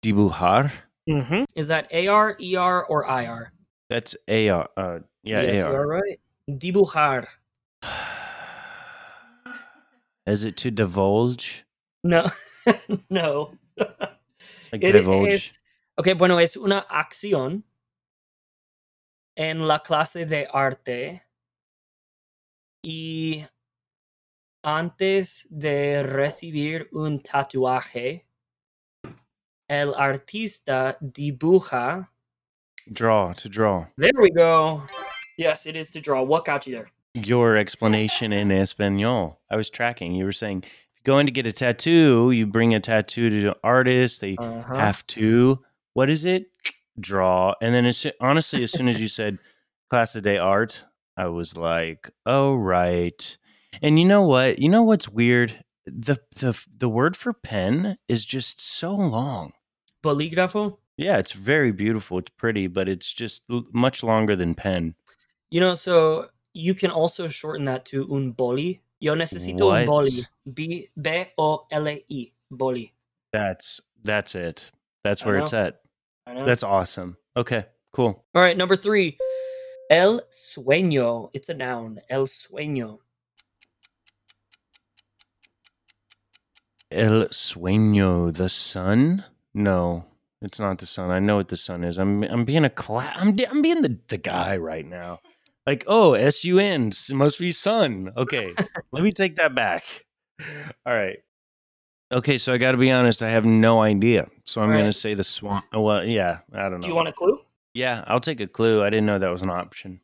Dibujar? 0.02 0.70
Mm-hmm. 1.10 1.44
Is 1.56 1.68
that 1.70 1.94
AR, 1.94 2.38
ER, 2.44 2.84
or 2.88 3.06
IR? 3.06 3.53
That's 3.94 4.18
AR. 4.28 4.68
Uh, 4.76 5.00
yeah, 5.22 5.44
yes, 5.44 5.64
AR. 5.64 5.86
right. 5.86 6.20
Dibujar. 6.50 7.28
Is 10.26 10.46
it 10.46 10.58
to 10.58 10.72
divulge? 10.72 11.64
No, 12.04 12.26
no. 13.12 13.54
Like 14.72 14.84
It 14.84 14.94
divulge? 14.94 15.34
es- 15.34 15.60
ok, 15.96 16.18
bueno, 16.18 16.40
es 16.40 16.58
una 16.58 16.80
acción 16.90 17.64
en 19.38 19.68
la 19.68 19.78
clase 19.78 20.26
de 20.26 20.48
arte 20.52 21.22
y 22.84 23.46
antes 24.64 25.46
de 25.52 26.02
recibir 26.02 26.90
un 26.94 27.22
tatuaje, 27.22 28.26
el 29.70 29.94
artista 29.94 30.98
dibuja. 31.00 32.10
Draw, 32.92 33.34
to 33.34 33.50
draw. 33.50 33.86
There 33.98 34.10
we 34.20 34.30
go. 34.32 34.84
Yes, 35.38 35.66
it 35.66 35.76
is 35.76 35.90
to 35.92 36.02
draw. 36.02 36.22
What 36.22 36.46
got 36.46 36.68
you 36.68 36.74
there? 36.76 36.88
Your 37.14 37.56
explanation 37.58 38.34
in 38.34 38.52
Espanol. 38.52 39.40
I 39.50 39.56
was 39.56 39.70
tracking. 39.70 40.14
You 40.14 40.26
were 40.26 40.32
saying 40.32 40.64
if 40.66 40.70
you're 40.98 41.14
going 41.14 41.26
to 41.28 41.32
get 41.32 41.48
a 41.48 41.52
tattoo, 41.52 42.32
you 42.32 42.46
bring 42.46 42.74
a 42.76 42.80
tattoo 42.80 43.30
to 43.30 43.42
the 43.42 43.56
artist. 43.64 44.22
They 44.22 44.36
Uh-huh. 44.38 44.76
have 44.76 45.06
to. 45.08 45.60
What 45.94 46.10
is 46.10 46.26
it? 46.26 46.48
Draw. 47.00 47.54
And 47.62 47.74
then 47.74 47.86
as, 47.86 48.06
honestly, 48.20 48.64
as 48.64 48.72
soon 48.72 48.90
as 48.90 49.00
you 49.00 49.08
said 49.08 49.40
class 49.90 50.16
of 50.16 50.24
day 50.24 50.38
art, 50.38 50.84
I 51.16 51.28
was 51.28 51.56
like, 51.56 52.10
oh 52.26 52.56
right. 52.56 53.38
And 53.82 53.98
you 54.00 54.06
know 54.06 54.24
what? 54.24 54.60
You 54.60 54.70
know 54.70 54.84
what's 54.84 55.08
weird? 55.10 55.64
The 55.86 56.18
the 56.36 56.58
the 56.78 56.90
word 56.90 57.16
for 57.18 57.34
pen 57.34 57.98
is 58.08 58.26
just 58.26 58.62
so 58.62 58.94
long. 58.96 59.54
Bolígrafo. 60.04 60.78
Yeah, 60.98 61.18
it's 61.18 61.32
very 61.34 61.72
beautiful. 61.72 62.20
It's 62.20 62.30
pretty, 62.38 62.68
but 62.68 62.88
it's 62.88 63.12
just 63.12 63.44
l- 63.50 63.66
much 63.74 64.04
longer 64.04 64.36
than 64.36 64.54
pen. 64.54 64.96
You 65.50 65.60
know, 65.60 65.74
so 65.74 66.28
you 66.54 66.74
can 66.76 66.92
also 66.92 67.28
shorten 67.28 67.66
that 67.66 67.86
to 67.86 68.08
un 68.14 68.32
boli. 68.32 68.82
Yo 69.00 69.16
necesito 69.16 69.62
un 69.72 69.86
What? 69.86 69.86
boli. 69.86 70.26
B 70.54 70.90
B 71.02 71.26
O 71.38 71.66
L 71.72 71.88
E 71.90 72.04
I. 72.10 72.32
Boli. 72.52 72.94
That's 73.32 73.82
that's 74.04 74.36
it. 74.36 74.70
That's 75.04 75.24
I 75.24 75.26
where 75.26 75.38
it's 75.40 75.54
at. 75.54 75.82
I 76.28 76.34
know. 76.34 76.46
That's 76.46 76.64
awesome. 76.64 77.18
Okay, 77.36 77.66
cool. 77.92 78.24
All 78.36 78.42
right, 78.42 78.56
number 78.56 78.76
three. 78.76 79.18
El 79.90 80.22
sueño. 80.32 81.30
It's 81.34 81.50
a 81.50 81.54
noun. 81.54 82.00
El 82.10 82.26
sueño. 82.28 83.00
El 86.92 87.28
sueño, 87.30 88.32
the 88.34 88.50
sun? 88.50 89.24
No, 89.54 90.06
it's 90.44 90.60
not 90.60 90.78
the 90.80 90.86
sun. 90.86 91.10
I 91.12 91.20
know 91.20 91.36
what 91.38 91.48
the 91.48 91.58
sun 91.58 91.84
is. 91.84 91.98
I'm 91.98 92.24
I'm 92.24 92.46
being 92.46 92.66
a 92.66 92.70
cla- 92.70 93.12
I'm 93.16 93.36
I'm 93.50 93.62
being 93.62 93.82
the 93.82 93.98
the 94.08 94.18
guy 94.18 94.58
right 94.58 94.86
now. 94.86 95.20
Like, 95.66 95.86
oh, 95.88 96.14
S 96.14 96.44
U 96.44 96.60
N 96.60 96.92
must 97.14 97.40
be 97.40 97.52
sun. 97.52 98.12
Okay, 98.18 98.54
let 98.92 99.04
me 99.04 99.12
take 99.12 99.38
that 99.38 99.56
back. 99.56 99.84
All 100.86 100.94
right. 100.94 101.20
Okay, 102.12 102.38
so 102.38 102.54
I 102.54 102.58
got 102.58 102.74
to 102.74 102.78
be 102.78 102.92
honest. 102.92 103.24
I 103.24 103.30
have 103.30 103.46
no 103.46 103.82
idea. 103.82 104.28
So 104.46 104.62
I'm 104.62 104.70
All 104.72 104.78
gonna 104.78 104.94
say 104.94 105.14
the 105.16 105.24
swan. 105.24 105.64
oh, 105.74 105.82
Well, 105.82 106.04
yeah, 106.06 106.40
I 106.54 106.64
don't 106.64 106.74
know. 106.74 106.80
Do 106.82 106.88
you 106.90 106.96
want 106.96 107.08
a 107.08 107.14
clue? 107.14 107.40
Yeah, 107.74 108.04
I'll 108.08 108.20
take 108.20 108.40
a 108.40 108.46
clue. 108.48 108.84
I 108.84 108.90
didn't 108.90 109.06
know 109.08 109.18
that 109.20 109.32
was 109.32 109.42
an 109.42 109.50
option. 109.50 110.02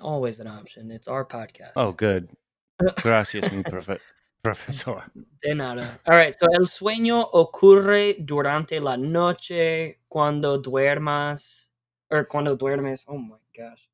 Always 0.00 0.40
an 0.40 0.46
option. 0.48 0.90
It's 0.90 1.06
our 1.08 1.24
podcast. 1.24 1.72
Oh, 1.76 1.92
good. 1.92 2.30
Gracias, 2.96 3.52
mi 3.52 3.62
profe- 3.62 4.00
profesor. 4.42 5.02
De 5.42 5.54
nada. 5.54 6.00
All 6.06 6.14
right, 6.16 6.34
so 6.34 6.46
el 6.52 6.66
sueño 6.66 7.28
ocurre 7.32 8.16
durante 8.20 8.80
la 8.80 8.96
noche 8.96 10.00
cuando 10.08 10.58
duermas. 10.58 11.68
Or 12.10 12.26
cuando 12.26 12.56
duermes. 12.56 13.04
Oh 13.06 13.18
my 13.18 13.36
gosh. 13.56 13.88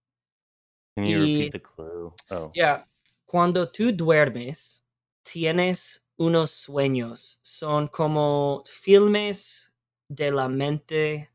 Can 0.96 1.04
you 1.06 1.18
Y- 1.18 1.22
repeat 1.42 1.52
the 1.52 1.60
clue? 1.60 2.14
Oh, 2.30 2.50
Yeah. 2.54 2.84
Cuando 3.26 3.66
tú 3.70 3.92
duermes, 3.94 4.82
tienes 5.24 6.00
unos 6.18 6.50
sueños. 6.52 7.38
Son 7.42 7.88
como 7.88 8.62
filmes 8.66 9.68
de 10.08 10.30
la 10.30 10.48
mente. 10.48 11.28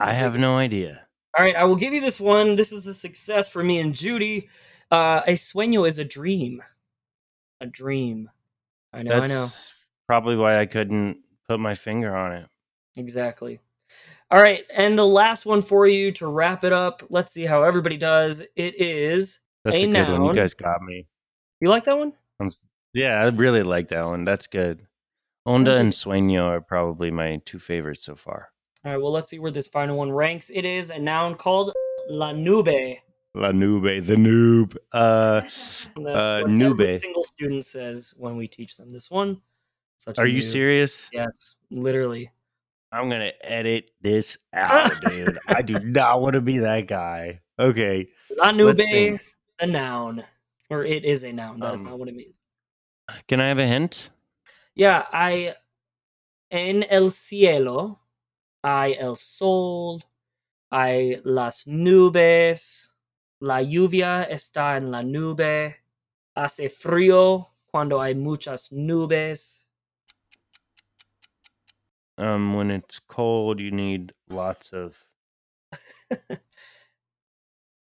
I 0.00 0.12
have 0.12 0.36
no 0.38 0.58
idea. 0.58 1.06
All 1.38 1.44
right, 1.44 1.54
I 1.56 1.64
will 1.64 1.76
give 1.76 1.92
you 1.92 2.00
this 2.00 2.20
one. 2.20 2.56
This 2.56 2.72
is 2.72 2.86
a 2.86 2.94
success 2.94 3.48
for 3.48 3.62
me 3.62 3.78
and 3.78 3.94
Judy. 3.94 4.48
Uh, 4.90 5.22
a 5.26 5.32
sueño 5.32 5.86
is 5.86 5.98
a 5.98 6.04
dream. 6.04 6.62
A 7.60 7.66
dream. 7.66 8.30
I 8.92 9.02
know, 9.02 9.20
That's 9.20 9.30
I 9.30 9.34
know. 9.34 9.46
probably 10.06 10.36
why 10.36 10.58
I 10.58 10.66
couldn't 10.66 11.18
put 11.48 11.60
my 11.60 11.74
finger 11.74 12.14
on 12.14 12.32
it. 12.32 12.46
Exactly. 12.96 13.60
All 14.30 14.40
right, 14.40 14.64
and 14.74 14.98
the 14.98 15.06
last 15.06 15.46
one 15.46 15.62
for 15.62 15.86
you 15.86 16.10
to 16.12 16.26
wrap 16.26 16.64
it 16.64 16.72
up. 16.72 17.02
Let's 17.10 17.32
see 17.32 17.44
how 17.46 17.62
everybody 17.62 17.96
does. 17.96 18.40
It 18.56 18.80
is. 18.80 19.38
That's 19.64 19.82
A 19.82 19.86
a, 19.86 19.92
good 19.92 20.08
one. 20.08 20.24
You 20.24 20.34
guys 20.34 20.54
got 20.54 20.82
me. 20.82 21.06
You 21.60 21.68
like 21.68 21.84
that 21.84 21.96
one? 21.96 22.12
I'm, 22.40 22.50
yeah, 22.92 23.20
I 23.20 23.26
really 23.28 23.62
like 23.62 23.88
that 23.88 24.04
one. 24.04 24.24
That's 24.24 24.46
good. 24.46 24.86
Onda 25.46 25.78
and 25.78 25.92
Sueño 25.92 26.42
are 26.42 26.60
probably 26.60 27.10
my 27.10 27.40
two 27.44 27.58
favorites 27.60 28.04
so 28.04 28.16
far. 28.16 28.48
All 28.84 28.92
right, 28.92 29.00
well, 29.00 29.12
let's 29.12 29.30
see 29.30 29.38
where 29.38 29.52
this 29.52 29.68
final 29.68 29.96
one 29.96 30.10
ranks. 30.10 30.50
It 30.50 30.64
is 30.64 30.90
a 30.90 30.98
noun 30.98 31.36
called 31.36 31.72
la 32.08 32.32
nube. 32.32 32.98
La 33.36 33.52
Nube, 33.52 34.00
the 34.04 34.16
noob. 34.16 34.76
Uh, 34.92 35.42
Uh, 35.96 36.42
nube. 36.48 36.80
every 36.80 36.98
single 36.98 37.24
student 37.24 37.64
says 37.64 38.14
when 38.16 38.36
we 38.36 38.48
teach 38.48 38.76
them 38.76 38.88
this 38.88 39.10
one. 39.10 39.40
Such 39.98 40.18
a 40.18 40.22
are 40.22 40.26
you 40.26 40.40
noob. 40.40 40.52
serious? 40.52 41.10
Yes, 41.12 41.56
literally. 41.70 42.30
I'm 42.92 43.08
gonna 43.10 43.32
edit 43.42 43.90
this 44.00 44.38
out, 44.54 44.90
dude. 45.10 45.38
I 45.48 45.60
do 45.62 45.78
not 45.80 46.22
want 46.22 46.34
to 46.34 46.40
be 46.40 46.58
that 46.58 46.86
guy. 46.86 47.40
Okay. 47.58 48.08
La 48.38 48.52
nube, 48.52 48.78
a 48.80 49.66
noun. 49.66 50.24
Or 50.70 50.84
it 50.84 51.04
is 51.04 51.22
a 51.24 51.32
noun. 51.32 51.60
That 51.60 51.74
is 51.74 51.80
Um, 51.80 51.86
not 51.90 51.98
what 51.98 52.08
it 52.08 52.14
means. 52.16 52.34
Can 53.28 53.40
I 53.40 53.48
have 53.48 53.58
a 53.58 53.66
hint? 53.66 54.10
Yeah, 54.74 55.04
I 55.12 55.54
en 56.50 56.82
el 56.84 57.10
cielo, 57.10 57.98
hay 58.64 58.96
el 58.98 59.16
sol, 59.16 60.02
I 60.72 61.20
las 61.24 61.64
nubes, 61.66 62.88
la 63.40 63.60
lluvia 63.62 64.24
está 64.28 64.76
en 64.76 64.90
la 64.90 65.02
nube, 65.02 65.76
hace 66.34 66.68
frío 66.68 67.46
cuando 67.70 68.00
hay 68.00 68.14
muchas 68.14 68.70
nubes. 68.72 69.68
Um, 72.18 72.54
when 72.54 72.70
it's 72.70 72.98
cold, 72.98 73.60
you 73.60 73.70
need 73.70 74.12
lots 74.28 74.72
of. 74.72 74.96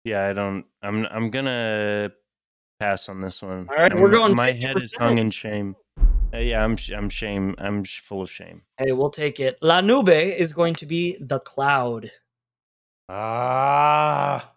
Yeah, 0.07 0.27
I 0.29 0.35
don't. 0.35 0.67
I'm. 0.83 1.07
I'm 1.11 1.31
gonna 1.31 2.11
pass 2.79 3.09
on 3.09 3.23
this 3.23 3.41
one. 3.41 3.67
All 3.71 3.77
right, 3.77 3.91
I'm- 3.91 4.03
we're 4.03 4.11
going 4.11 4.35
My 4.35 4.53
head 4.53 4.77
is 4.77 4.93
hung 4.93 5.17
in 5.17 5.31
shame. 5.31 5.77
Uh, 6.35 6.39
yeah, 6.39 6.63
I'm. 6.63 6.77
I'm 6.95 7.09
shame. 7.09 7.55
I'm 7.57 7.85
full 7.85 8.21
of 8.21 8.31
shame. 8.31 8.61
Hey, 8.77 8.93
we'll 8.93 9.09
take 9.09 9.41
it. 9.41 9.57
La 9.63 9.81
nube 9.81 10.11
is 10.11 10.53
going 10.53 10.75
to 10.75 10.85
be 10.85 11.17
the 11.21 11.41
cloud. 11.41 12.11
Ah. 13.09 14.54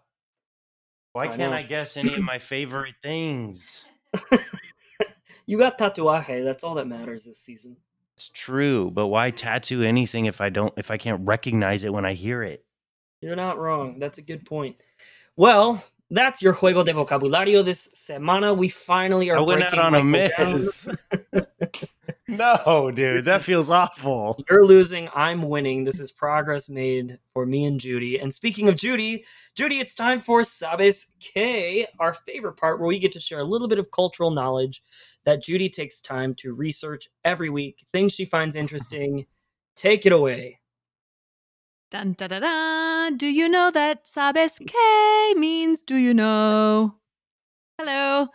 Why 1.18 1.24
I 1.24 1.36
can't 1.36 1.50
know. 1.50 1.52
I 1.52 1.62
guess 1.62 1.96
any 1.96 2.14
of 2.14 2.22
my 2.34 2.38
favorite 2.38 2.94
things? 3.02 3.84
You 5.48 5.56
got 5.56 5.78
tatuaje. 5.78 6.44
That's 6.44 6.62
all 6.62 6.74
that 6.74 6.86
matters 6.86 7.24
this 7.24 7.38
season. 7.40 7.78
It's 8.16 8.28
true, 8.28 8.90
but 8.90 9.06
why 9.06 9.30
tattoo 9.30 9.82
anything 9.82 10.26
if 10.26 10.42
I 10.42 10.50
don't 10.50 10.74
if 10.76 10.90
I 10.90 10.98
can't 10.98 11.26
recognize 11.26 11.84
it 11.84 11.92
when 11.92 12.04
I 12.04 12.12
hear 12.12 12.42
it? 12.42 12.66
You're 13.22 13.34
not 13.34 13.58
wrong. 13.58 13.98
That's 13.98 14.18
a 14.18 14.22
good 14.22 14.44
point. 14.44 14.76
Well, 15.36 15.82
that's 16.10 16.42
your 16.42 16.52
juego 16.52 16.84
de 16.84 16.92
vocabulario 16.92 17.64
this 17.64 17.88
semana. 17.94 18.54
We 18.54 18.68
finally 18.68 19.30
are. 19.30 19.38
I 19.38 19.40
went 19.40 19.62
out 19.62 19.78
on 19.78 19.94
a 19.94 20.04
Michael 20.04 20.28
down. 20.36 20.52
miss. 20.52 20.88
no, 22.28 22.90
dude, 22.94 23.18
This 23.18 23.24
that 23.24 23.40
is- 23.40 23.46
feels 23.46 23.70
awful. 23.70 24.42
You're 24.50 24.64
losing. 24.66 25.08
I'm 25.14 25.48
winning. 25.48 25.84
This 25.84 25.98
is 25.98 26.12
progress 26.12 26.68
made 26.68 27.18
for 27.32 27.46
me 27.46 27.64
and 27.64 27.80
Judy. 27.80 28.18
And 28.18 28.32
speaking 28.32 28.68
of 28.68 28.76
Judy, 28.76 29.24
Judy, 29.54 29.80
it's 29.80 29.94
time 29.94 30.20
for 30.20 30.42
Sabes 30.42 31.12
Qué, 31.20 31.86
our 31.98 32.12
favorite 32.14 32.56
part 32.56 32.78
where 32.78 32.88
we 32.88 32.98
get 32.98 33.12
to 33.12 33.20
share 33.20 33.40
a 33.40 33.44
little 33.44 33.68
bit 33.68 33.78
of 33.78 33.90
cultural 33.90 34.30
knowledge 34.30 34.82
that 35.24 35.42
Judy 35.42 35.68
takes 35.68 36.00
time 36.00 36.34
to 36.36 36.52
research 36.54 37.08
every 37.24 37.50
week, 37.50 37.84
things 37.92 38.12
she 38.12 38.24
finds 38.24 38.54
interesting. 38.56 39.26
Take 39.74 40.06
it 40.06 40.12
away. 40.12 40.58
Dun 41.90 42.12
da 42.18 42.26
da 42.26 42.40
da. 42.40 43.10
Do 43.16 43.26
you 43.26 43.48
know 43.48 43.70
that 43.70 44.04
sabes 44.06 44.58
qué 44.60 45.34
means 45.36 45.80
do 45.82 45.96
you 45.96 46.12
know? 46.12 46.96
Hello. 47.78 48.28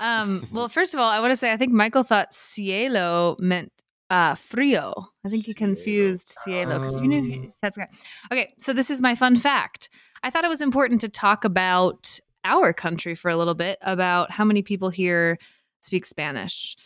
Um, 0.00 0.48
well, 0.52 0.68
first 0.68 0.94
of 0.94 1.00
all, 1.00 1.10
I 1.10 1.20
want 1.20 1.32
to 1.32 1.36
say 1.36 1.52
I 1.52 1.56
think 1.56 1.72
Michael 1.72 2.02
thought 2.02 2.34
cielo 2.34 3.36
meant 3.38 3.72
uh 4.08 4.36
frio. 4.36 4.94
I 5.24 5.28
think 5.28 5.46
he 5.46 5.54
confused 5.54 6.32
cielo 6.44 6.78
because 6.78 7.00
you 7.00 7.08
knew 7.08 7.50
that's 7.60 7.76
okay. 7.76 7.88
Okay, 8.30 8.54
so 8.58 8.72
this 8.72 8.90
is 8.90 9.00
my 9.00 9.14
fun 9.14 9.36
fact. 9.36 9.90
I 10.22 10.30
thought 10.30 10.44
it 10.44 10.48
was 10.48 10.60
important 10.60 11.00
to 11.02 11.08
talk 11.08 11.44
about 11.44 12.20
our 12.44 12.72
country 12.72 13.14
for 13.14 13.30
a 13.30 13.36
little 13.36 13.54
bit 13.54 13.78
about 13.82 14.30
how 14.30 14.44
many 14.44 14.62
people 14.62 14.88
here 14.88 15.38
speak 15.82 16.06
Spanish. 16.06 16.76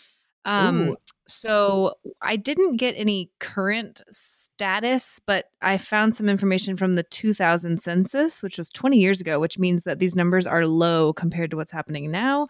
Um, 0.46 0.90
Ooh. 0.90 0.96
so 1.28 1.94
I 2.22 2.36
didn't 2.36 2.76
get 2.76 2.94
any 2.96 3.30
current 3.40 4.00
status, 4.10 5.20
but 5.26 5.46
I 5.60 5.76
found 5.76 6.14
some 6.14 6.28
information 6.28 6.76
from 6.76 6.94
the 6.94 7.02
2000 7.02 7.78
census, 7.80 8.42
which 8.42 8.56
was 8.56 8.70
20 8.70 8.98
years 8.98 9.20
ago, 9.20 9.38
which 9.38 9.58
means 9.58 9.84
that 9.84 9.98
these 9.98 10.16
numbers 10.16 10.46
are 10.46 10.66
low 10.66 11.12
compared 11.12 11.50
to 11.50 11.56
what's 11.56 11.72
happening 11.72 12.10
now. 12.10 12.48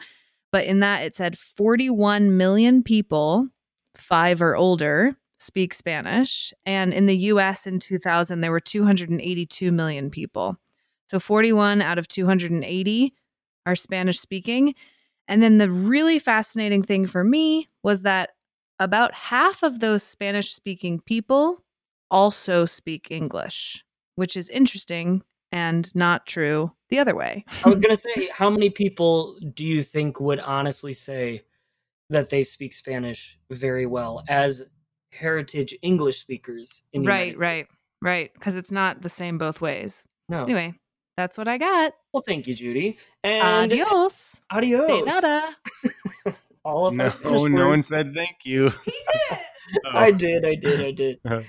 But 0.52 0.64
in 0.64 0.80
that, 0.80 1.02
it 1.02 1.14
said 1.14 1.38
41 1.38 2.36
million 2.36 2.82
people, 2.82 3.48
five 3.96 4.42
or 4.42 4.56
older, 4.56 5.16
speak 5.36 5.72
Spanish. 5.72 6.52
And 6.66 6.92
in 6.92 7.06
the 7.06 7.16
US 7.16 7.66
in 7.66 7.80
2000, 7.80 8.40
there 8.40 8.50
were 8.50 8.60
282 8.60 9.72
million 9.72 10.10
people. 10.10 10.56
So 11.08 11.18
41 11.18 11.82
out 11.82 11.98
of 11.98 12.08
280 12.08 13.14
are 13.66 13.74
Spanish 13.74 14.20
speaking. 14.20 14.74
And 15.28 15.42
then 15.42 15.58
the 15.58 15.70
really 15.70 16.18
fascinating 16.18 16.82
thing 16.82 17.06
for 17.06 17.24
me 17.24 17.68
was 17.82 18.02
that 18.02 18.30
about 18.78 19.14
half 19.14 19.62
of 19.62 19.80
those 19.80 20.02
Spanish 20.02 20.52
speaking 20.52 21.00
people 21.00 21.62
also 22.10 22.66
speak 22.66 23.08
English, 23.10 23.84
which 24.16 24.36
is 24.36 24.48
interesting 24.48 25.22
and 25.52 25.94
not 25.94 26.26
true 26.26 26.72
the 26.90 26.98
other 26.98 27.14
way. 27.14 27.44
I 27.64 27.68
was 27.68 27.80
gonna 27.80 27.96
say, 27.96 28.28
how 28.32 28.50
many 28.50 28.70
people 28.70 29.38
do 29.54 29.64
you 29.66 29.82
think 29.82 30.20
would 30.20 30.40
honestly 30.40 30.92
say 30.92 31.42
that 32.10 32.28
they 32.28 32.42
speak 32.42 32.72
Spanish 32.72 33.38
very 33.50 33.86
well 33.86 34.24
as 34.28 34.62
heritage 35.12 35.76
English 35.82 36.20
speakers? 36.20 36.82
In 36.92 37.02
the 37.02 37.08
right, 37.08 37.36
right, 37.38 37.66
right. 38.02 38.32
Because 38.34 38.56
it's 38.56 38.72
not 38.72 39.02
the 39.02 39.08
same 39.08 39.38
both 39.38 39.60
ways. 39.60 40.04
No. 40.28 40.44
Anyway, 40.44 40.74
that's 41.16 41.36
what 41.36 41.48
I 41.48 41.58
got. 41.58 41.92
Well, 42.12 42.22
thank 42.26 42.46
you, 42.46 42.54
Judy. 42.54 42.98
And 43.24 43.72
Adios. 43.72 44.36
adios. 44.50 44.88
De 44.88 45.04
nada. 45.04 45.56
All 46.64 46.86
of 46.86 46.94
No, 46.94 47.04
our 47.04 47.10
Spanish 47.10 47.42
no 47.42 47.68
one 47.68 47.82
said 47.82 48.14
thank 48.14 48.44
you. 48.44 48.70
He 48.84 48.90
did. 48.92 49.38
Oh. 49.86 49.98
I 49.98 50.10
did, 50.10 50.44
I 50.44 50.54
did, 50.56 50.84
I 50.84 50.90
did. 50.90 51.20
Oh, 51.24 51.42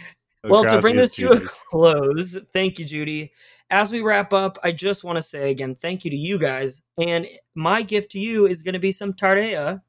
well, 0.44 0.64
to 0.64 0.80
bring 0.80 0.96
this 0.96 1.14
gracias, 1.14 1.42
to 1.42 1.48
a 1.48 1.50
close, 1.70 2.38
thank 2.54 2.80
you, 2.80 2.86
Judy. 2.86 3.32
As 3.72 3.90
we 3.90 4.02
wrap 4.02 4.34
up, 4.34 4.58
I 4.64 4.74
just 4.74 5.06
want 5.06 5.16
to 5.16 5.22
say 5.22 5.50
again, 5.50 5.76
thank 5.76 6.04
you 6.04 6.12
to 6.12 6.18
you 6.18 6.38
guys. 6.38 6.82
And 6.98 7.26
my 7.56 7.82
gift 7.82 8.12
to 8.12 8.20
you 8.20 8.46
is 8.46 8.64
going 8.64 8.74
to 8.74 8.80
be 8.80 8.92
some 8.92 9.14
tarea, 9.14 9.82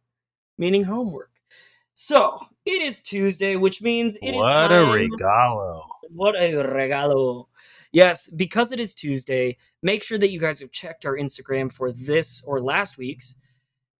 meaning 0.57 0.85
homework. 0.85 1.33
So 1.92 2.38
it 2.64 2.81
is 2.81 3.03
Tuesday, 3.03 3.57
which 3.57 3.83
means 3.83 4.16
it 4.23 4.31
is 4.31 4.37
what 4.37 4.53
time. 4.53 4.71
a 4.71 4.87
regalo. 4.87 5.83
What 6.11 6.37
a 6.37 6.53
regalo. 6.53 7.47
Yes, 7.90 8.29
because 8.29 8.71
it 8.71 8.79
is 8.79 8.95
Tuesday, 8.95 9.59
make 9.83 10.05
sure 10.05 10.16
that 10.16 10.31
you 10.31 10.38
guys 10.38 10.61
have 10.61 10.71
checked 10.71 11.05
our 11.05 11.16
Instagram 11.16 11.71
for 11.71 11.90
this 11.90 12.40
or 12.47 12.61
last 12.61 12.97
week's 12.99 13.35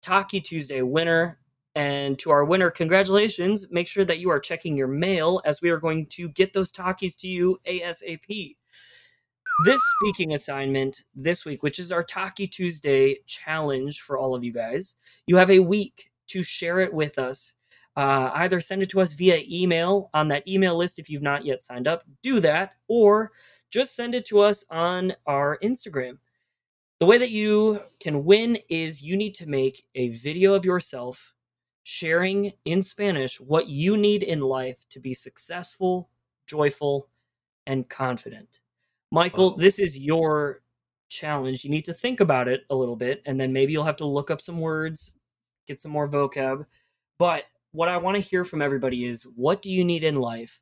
Taki 0.01 0.39
Tuesday 0.39 0.81
winner. 0.81 1.39
And 1.75 2.17
to 2.19 2.31
our 2.31 2.45
winner, 2.45 2.71
congratulations. 2.71 3.69
Make 3.69 3.87
sure 3.87 4.05
that 4.05 4.19
you 4.19 4.29
are 4.29 4.39
checking 4.39 4.77
your 4.77 4.87
mail 4.87 5.41
as 5.43 5.61
we 5.61 5.71
are 5.71 5.79
going 5.79 6.05
to 6.07 6.29
get 6.29 6.53
those 6.53 6.71
Takis 6.71 7.17
to 7.17 7.27
you 7.27 7.59
ASAP. 7.67 8.55
This 9.59 9.81
speaking 9.99 10.33
assignment 10.33 11.03
this 11.13 11.45
week, 11.45 11.61
which 11.61 11.77
is 11.77 11.91
our 11.91 12.03
Taki 12.03 12.47
Tuesday 12.47 13.19
challenge 13.27 14.01
for 14.01 14.17
all 14.17 14.33
of 14.33 14.43
you 14.43 14.51
guys, 14.51 14.95
you 15.27 15.35
have 15.37 15.51
a 15.51 15.59
week 15.59 16.09
to 16.27 16.41
share 16.41 16.79
it 16.79 16.91
with 16.91 17.19
us. 17.19 17.53
Uh, 17.95 18.31
either 18.33 18.59
send 18.59 18.81
it 18.81 18.89
to 18.89 18.99
us 18.99 19.13
via 19.13 19.43
email 19.47 20.09
on 20.15 20.27
that 20.29 20.47
email 20.47 20.75
list 20.75 20.97
if 20.97 21.07
you've 21.07 21.21
not 21.21 21.45
yet 21.45 21.61
signed 21.61 21.87
up. 21.87 22.03
Do 22.23 22.39
that 22.39 22.73
or 22.87 23.31
just 23.69 23.95
send 23.95 24.15
it 24.15 24.25
to 24.25 24.39
us 24.39 24.65
on 24.71 25.13
our 25.27 25.59
instagram. 25.63 26.17
The 26.99 27.05
way 27.05 27.19
that 27.19 27.29
you 27.29 27.79
can 27.99 28.25
win 28.25 28.57
is 28.69 29.03
you 29.03 29.15
need 29.15 29.35
to 29.35 29.45
make 29.47 29.85
a 29.93 30.09
video 30.09 30.55
of 30.55 30.65
yourself 30.65 31.35
sharing 31.83 32.53
in 32.65 32.81
spanish 32.81 33.39
what 33.39 33.67
you 33.67 33.97
need 33.97 34.23
in 34.23 34.39
life 34.39 34.77
to 34.89 35.01
be 35.01 35.13
successful 35.13 36.09
joyful 36.47 37.09
and 37.67 37.89
confident 37.89 38.61
michael 39.13 39.51
Wow. 39.51 39.57
this 39.57 39.79
is 39.79 39.97
your 39.97 40.61
challenge 41.09 41.63
you 41.63 41.69
need 41.69 41.85
to 41.85 41.93
think 41.93 42.19
about 42.19 42.49
it 42.49 42.65
a 42.69 42.75
little 42.75 42.97
bit 42.97 43.21
and 43.25 43.39
then 43.39 43.53
maybe 43.53 43.71
you'll 43.71 43.85
have 43.85 44.03
to 44.03 44.05
look 44.05 44.29
up 44.29 44.41
some 44.41 44.59
words 44.59 45.13
get 45.67 45.79
some 45.79 45.91
more 45.91 46.09
vocab 46.09 46.65
but 47.17 47.45
what 47.73 47.89
I 47.89 47.97
want 47.97 48.15
to 48.15 48.21
hear 48.21 48.45
from 48.45 48.61
everybody 48.61 49.05
is 49.05 49.23
what 49.35 49.61
do 49.61 49.69
you 49.69 49.83
need 49.83 50.03
in 50.03 50.15
life 50.15 50.59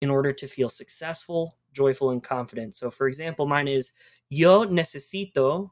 in 0.00 0.10
order 0.10 0.32
to 0.32 0.46
feel 0.46 0.68
successful, 0.68 1.56
joyful, 1.72 2.10
and 2.10 2.22
confident? 2.22 2.74
So, 2.74 2.90
for 2.90 3.08
example, 3.08 3.46
mine 3.46 3.68
is 3.68 3.92
Yo 4.28 4.64
necesito 4.64 5.70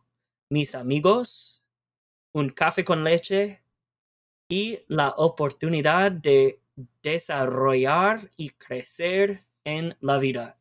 mis 0.51 0.75
amigos, 0.75 1.63
un 2.35 2.51
café 2.51 2.85
con 2.85 3.05
leche 3.05 3.61
y 4.51 4.79
la 4.89 5.15
oportunidad 5.17 6.13
de 6.23 6.61
desarrollar 7.03 8.31
y 8.37 8.51
crecer 8.59 9.41
en 9.65 9.95
la 10.01 10.19
vida. 10.19 10.60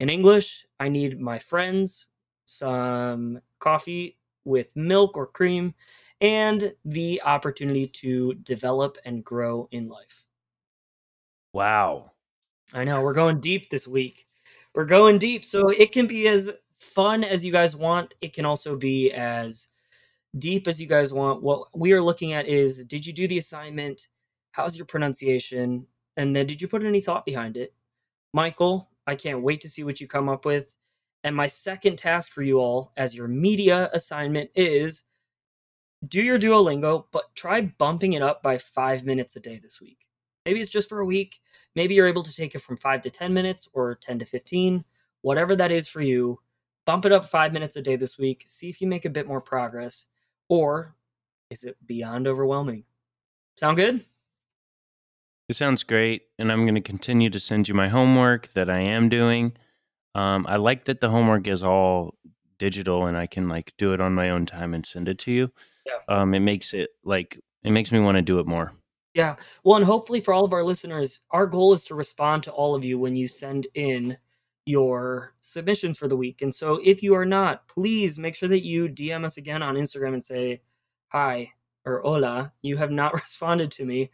In 0.00 0.10
English, 0.10 0.66
I 0.78 0.88
need 0.88 1.20
my 1.20 1.38
friends, 1.38 2.06
some 2.44 3.40
coffee 3.58 4.18
with 4.44 4.74
milk 4.76 5.16
or 5.16 5.26
cream, 5.26 5.74
and 6.20 6.74
the 6.84 7.20
opportunity 7.22 7.86
to 7.86 8.34
develop 8.34 8.98
and 9.04 9.24
grow 9.24 9.68
in 9.72 9.88
life. 9.88 10.24
Wow. 11.52 12.12
I 12.72 12.84
know 12.84 13.00
we're 13.00 13.12
going 13.12 13.40
deep 13.40 13.70
this 13.70 13.88
week. 13.88 14.26
We're 14.74 14.84
going 14.84 15.18
deep, 15.18 15.44
so 15.44 15.68
it 15.70 15.90
can 15.92 16.06
be 16.06 16.28
as 16.28 16.50
fun 16.78 17.24
as 17.24 17.44
you 17.44 17.50
guys 17.50 17.74
want. 17.74 18.14
It 18.20 18.32
can 18.32 18.44
also 18.44 18.76
be 18.76 19.10
as 19.12 19.68
deep 20.38 20.68
as 20.68 20.80
you 20.80 20.86
guys 20.86 21.12
want. 21.12 21.42
What 21.42 21.68
we 21.76 21.92
are 21.92 22.02
looking 22.02 22.34
at 22.34 22.46
is 22.46 22.84
did 22.84 23.06
you 23.06 23.12
do 23.12 23.26
the 23.26 23.38
assignment? 23.38 24.08
How's 24.52 24.76
your 24.76 24.86
pronunciation? 24.86 25.86
And 26.16 26.34
then 26.34 26.46
did 26.46 26.60
you 26.60 26.68
put 26.68 26.84
any 26.84 27.00
thought 27.00 27.24
behind 27.24 27.56
it? 27.56 27.74
Michael, 28.34 28.88
I 29.08 29.16
can't 29.16 29.42
wait 29.42 29.62
to 29.62 29.70
see 29.70 29.84
what 29.84 30.02
you 30.02 30.06
come 30.06 30.28
up 30.28 30.44
with. 30.44 30.76
And 31.24 31.34
my 31.34 31.46
second 31.46 31.96
task 31.96 32.30
for 32.30 32.42
you 32.42 32.60
all 32.60 32.92
as 32.98 33.14
your 33.14 33.26
media 33.26 33.88
assignment 33.94 34.50
is 34.54 35.04
do 36.06 36.22
your 36.22 36.38
Duolingo, 36.38 37.06
but 37.10 37.34
try 37.34 37.62
bumping 37.62 38.12
it 38.12 38.22
up 38.22 38.42
by 38.42 38.58
five 38.58 39.04
minutes 39.04 39.34
a 39.34 39.40
day 39.40 39.58
this 39.58 39.80
week. 39.80 40.06
Maybe 40.44 40.60
it's 40.60 40.70
just 40.70 40.90
for 40.90 41.00
a 41.00 41.06
week. 41.06 41.40
Maybe 41.74 41.94
you're 41.94 42.06
able 42.06 42.22
to 42.22 42.34
take 42.34 42.54
it 42.54 42.60
from 42.60 42.76
five 42.76 43.00
to 43.02 43.10
10 43.10 43.32
minutes 43.32 43.66
or 43.72 43.94
10 43.94 44.18
to 44.20 44.26
15, 44.26 44.84
whatever 45.22 45.56
that 45.56 45.72
is 45.72 45.88
for 45.88 46.02
you. 46.02 46.38
Bump 46.84 47.06
it 47.06 47.12
up 47.12 47.24
five 47.24 47.54
minutes 47.54 47.76
a 47.76 47.82
day 47.82 47.96
this 47.96 48.18
week. 48.18 48.44
See 48.46 48.68
if 48.68 48.80
you 48.80 48.86
make 48.86 49.06
a 49.06 49.10
bit 49.10 49.26
more 49.26 49.40
progress. 49.40 50.06
Or 50.50 50.94
is 51.50 51.64
it 51.64 51.76
beyond 51.86 52.28
overwhelming? 52.28 52.84
Sound 53.56 53.78
good? 53.78 54.04
It 55.48 55.56
sounds 55.56 55.82
great. 55.82 56.22
And 56.38 56.52
I'm 56.52 56.64
going 56.64 56.74
to 56.74 56.80
continue 56.80 57.30
to 57.30 57.40
send 57.40 57.68
you 57.68 57.74
my 57.74 57.88
homework 57.88 58.52
that 58.54 58.68
I 58.68 58.80
am 58.80 59.08
doing. 59.08 59.52
Um, 60.14 60.46
I 60.48 60.56
like 60.56 60.84
that 60.86 61.00
the 61.00 61.08
homework 61.08 61.48
is 61.48 61.62
all 61.62 62.14
digital 62.58 63.06
and 63.06 63.16
I 63.16 63.26
can 63.26 63.48
like 63.48 63.72
do 63.78 63.92
it 63.92 64.00
on 64.00 64.14
my 64.14 64.30
own 64.30 64.44
time 64.46 64.74
and 64.74 64.84
send 64.84 65.08
it 65.08 65.18
to 65.20 65.32
you. 65.32 65.50
Yeah. 65.86 66.00
Um, 66.08 66.34
it 66.34 66.40
makes 66.40 66.74
it 66.74 66.90
like, 67.04 67.38
it 67.62 67.70
makes 67.70 67.92
me 67.92 68.00
want 68.00 68.16
to 68.16 68.22
do 68.22 68.40
it 68.40 68.46
more. 68.46 68.72
Yeah. 69.14 69.36
Well, 69.64 69.76
and 69.76 69.84
hopefully 69.84 70.20
for 70.20 70.34
all 70.34 70.44
of 70.44 70.52
our 70.52 70.62
listeners, 70.62 71.20
our 71.30 71.46
goal 71.46 71.72
is 71.72 71.84
to 71.84 71.94
respond 71.94 72.42
to 72.42 72.52
all 72.52 72.74
of 72.74 72.84
you 72.84 72.98
when 72.98 73.16
you 73.16 73.26
send 73.26 73.66
in 73.74 74.18
your 74.66 75.34
submissions 75.40 75.96
for 75.96 76.08
the 76.08 76.16
week. 76.16 76.42
And 76.42 76.54
so 76.54 76.78
if 76.84 77.02
you 77.02 77.14
are 77.14 77.24
not, 77.24 77.66
please 77.68 78.18
make 78.18 78.34
sure 78.34 78.50
that 78.50 78.64
you 78.64 78.86
DM 78.86 79.24
us 79.24 79.38
again 79.38 79.62
on 79.62 79.76
Instagram 79.76 80.12
and 80.12 80.22
say, 80.22 80.60
hi 81.08 81.52
or 81.86 82.02
hola, 82.02 82.52
you 82.60 82.76
have 82.76 82.90
not 82.90 83.14
responded 83.22 83.70
to 83.72 83.86
me 83.86 84.10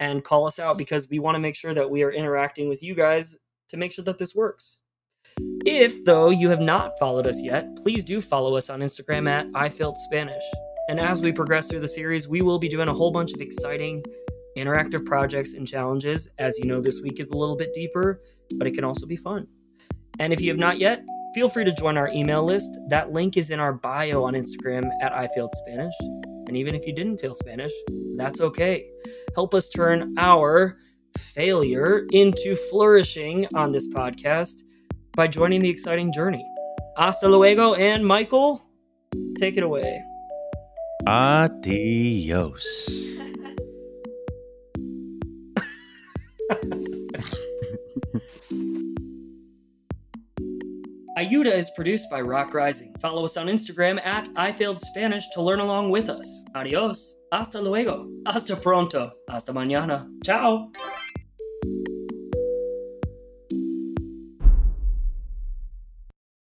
and 0.00 0.24
call 0.24 0.46
us 0.46 0.58
out 0.58 0.78
because 0.78 1.08
we 1.08 1.18
want 1.18 1.34
to 1.34 1.40
make 1.40 1.54
sure 1.54 1.74
that 1.74 1.90
we 1.90 2.02
are 2.02 2.12
interacting 2.12 2.68
with 2.68 2.82
you 2.82 2.94
guys 2.94 3.36
to 3.68 3.76
make 3.76 3.92
sure 3.92 4.04
that 4.04 4.18
this 4.18 4.34
works. 4.34 4.78
If, 5.64 6.04
though, 6.04 6.30
you 6.30 6.48
have 6.50 6.60
not 6.60 6.98
followed 6.98 7.26
us 7.26 7.42
yet, 7.42 7.76
please 7.76 8.04
do 8.04 8.20
follow 8.20 8.56
us 8.56 8.70
on 8.70 8.80
Instagram 8.80 9.28
at 9.28 9.46
I 9.54 9.68
Failed 9.68 9.98
Spanish. 9.98 10.44
And 10.88 11.00
as 11.00 11.20
we 11.20 11.32
progress 11.32 11.68
through 11.68 11.80
the 11.80 11.88
series, 11.88 12.28
we 12.28 12.42
will 12.42 12.58
be 12.58 12.68
doing 12.68 12.88
a 12.88 12.94
whole 12.94 13.10
bunch 13.10 13.32
of 13.32 13.40
exciting 13.40 14.04
interactive 14.56 15.04
projects 15.04 15.54
and 15.54 15.66
challenges. 15.66 16.28
As 16.38 16.58
you 16.58 16.66
know, 16.66 16.80
this 16.80 17.00
week 17.02 17.20
is 17.20 17.28
a 17.30 17.36
little 17.36 17.56
bit 17.56 17.74
deeper, 17.74 18.22
but 18.54 18.66
it 18.66 18.72
can 18.72 18.84
also 18.84 19.06
be 19.06 19.16
fun. 19.16 19.46
And 20.18 20.32
if 20.32 20.40
you 20.40 20.50
have 20.50 20.58
not 20.58 20.78
yet, 20.78 21.04
feel 21.34 21.48
free 21.48 21.64
to 21.64 21.72
join 21.72 21.98
our 21.98 22.08
email 22.08 22.44
list. 22.44 22.78
That 22.88 23.12
link 23.12 23.36
is 23.36 23.50
in 23.50 23.60
our 23.60 23.72
bio 23.72 24.24
on 24.24 24.34
Instagram 24.34 24.88
at 25.02 25.12
I 25.12 25.28
Failed 25.34 25.54
Spanish. 25.56 25.94
And 26.46 26.56
even 26.56 26.74
if 26.74 26.86
you 26.86 26.94
didn't 26.94 27.18
fail 27.18 27.34
Spanish, 27.34 27.72
that's 28.16 28.40
okay. 28.40 28.86
Help 29.34 29.54
us 29.54 29.68
turn 29.68 30.14
our 30.18 30.76
failure 31.18 32.06
into 32.10 32.54
flourishing 32.70 33.46
on 33.54 33.72
this 33.72 33.86
podcast 33.88 34.62
by 35.14 35.26
joining 35.26 35.60
the 35.60 35.68
exciting 35.68 36.12
journey. 36.12 36.44
Hasta 36.96 37.28
luego, 37.28 37.74
and 37.74 38.06
Michael, 38.06 38.60
take 39.38 39.56
it 39.56 39.62
away. 39.62 40.02
Adios. 41.06 43.15
Ayuda 51.16 51.50
is 51.50 51.70
produced 51.70 52.10
by 52.10 52.20
Rock 52.20 52.52
Rising. 52.52 52.94
Follow 53.00 53.24
us 53.24 53.38
on 53.38 53.46
Instagram 53.46 53.98
at 54.04 54.28
I 54.36 54.52
Failed 54.52 54.78
Spanish 54.78 55.24
to 55.32 55.40
learn 55.40 55.60
along 55.60 55.90
with 55.90 56.10
us. 56.10 56.44
Adios. 56.54 57.16
Hasta 57.32 57.58
luego. 57.58 58.06
Hasta 58.26 58.54
pronto. 58.54 59.12
Hasta 59.30 59.52
mañana. 59.52 60.06
Ciao. 60.22 60.70